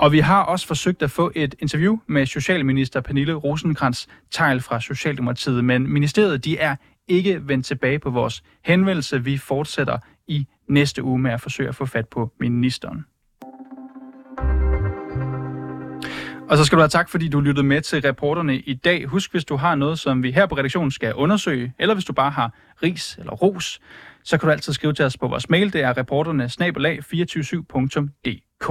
Og 0.00 0.12
vi 0.12 0.18
har 0.18 0.42
også 0.42 0.66
forsøgt 0.66 1.02
at 1.02 1.10
få 1.10 1.32
et 1.34 1.54
interview 1.58 1.98
med 2.06 2.26
Socialminister 2.26 3.00
Pernille 3.00 3.34
rosenkrantz 3.34 4.06
teil 4.30 4.60
fra 4.60 4.80
Socialdemokratiet, 4.80 5.64
men 5.64 5.92
ministeriet 5.92 6.44
de 6.44 6.58
er 6.58 6.76
ikke 7.08 7.48
vendt 7.48 7.66
tilbage 7.66 7.98
på 7.98 8.10
vores 8.10 8.42
henvendelse. 8.64 9.24
Vi 9.24 9.38
fortsætter 9.38 9.98
i 10.26 10.46
næste 10.68 11.02
uge 11.02 11.18
med 11.18 11.30
at 11.30 11.40
forsøge 11.40 11.68
at 11.68 11.74
få 11.74 11.86
fat 11.86 12.08
på 12.08 12.32
ministeren. 12.38 13.04
Og 16.50 16.58
så 16.58 16.64
skal 16.64 16.76
du 16.76 16.80
have 16.80 16.88
tak, 16.88 17.08
fordi 17.08 17.28
du 17.28 17.40
lyttede 17.40 17.66
med 17.66 17.80
til 17.80 18.00
reporterne 18.00 18.56
i 18.56 18.74
dag. 18.74 19.06
Husk, 19.06 19.30
hvis 19.30 19.44
du 19.44 19.56
har 19.56 19.74
noget, 19.74 19.98
som 19.98 20.22
vi 20.22 20.30
her 20.30 20.46
på 20.46 20.56
redaktionen 20.56 20.90
skal 20.90 21.14
undersøge, 21.14 21.74
eller 21.78 21.94
hvis 21.94 22.04
du 22.04 22.12
bare 22.12 22.30
har 22.30 22.54
ris 22.82 23.16
eller 23.18 23.32
ros, 23.32 23.80
så 24.24 24.38
kan 24.38 24.46
du 24.46 24.52
altid 24.52 24.72
skrive 24.72 24.92
til 24.92 25.04
os 25.04 25.18
på 25.18 25.28
vores 25.28 25.50
mail. 25.50 25.72
Det 25.72 25.80
er 25.80 25.96
reporterne 25.96 26.44
247dk 26.44 28.68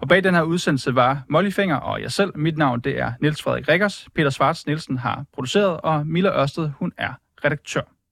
Og 0.00 0.08
bag 0.08 0.24
den 0.24 0.34
her 0.34 0.42
udsendelse 0.42 0.94
var 0.94 1.22
Molly 1.28 1.50
Finger 1.50 1.76
og 1.76 2.02
jeg 2.02 2.12
selv. 2.12 2.32
Mit 2.36 2.58
navn 2.58 2.80
det 2.80 2.98
er 2.98 3.12
Niels 3.20 3.42
Frederik 3.42 3.68
Rikkers. 3.68 4.08
Peter 4.14 4.30
Svarts 4.30 4.66
Nielsen 4.66 4.98
har 4.98 5.24
produceret, 5.34 5.80
og 5.80 6.06
Milla 6.06 6.40
Ørsted 6.40 6.70
hun 6.78 6.92
er 6.98 7.12
redaktør. 7.44 7.97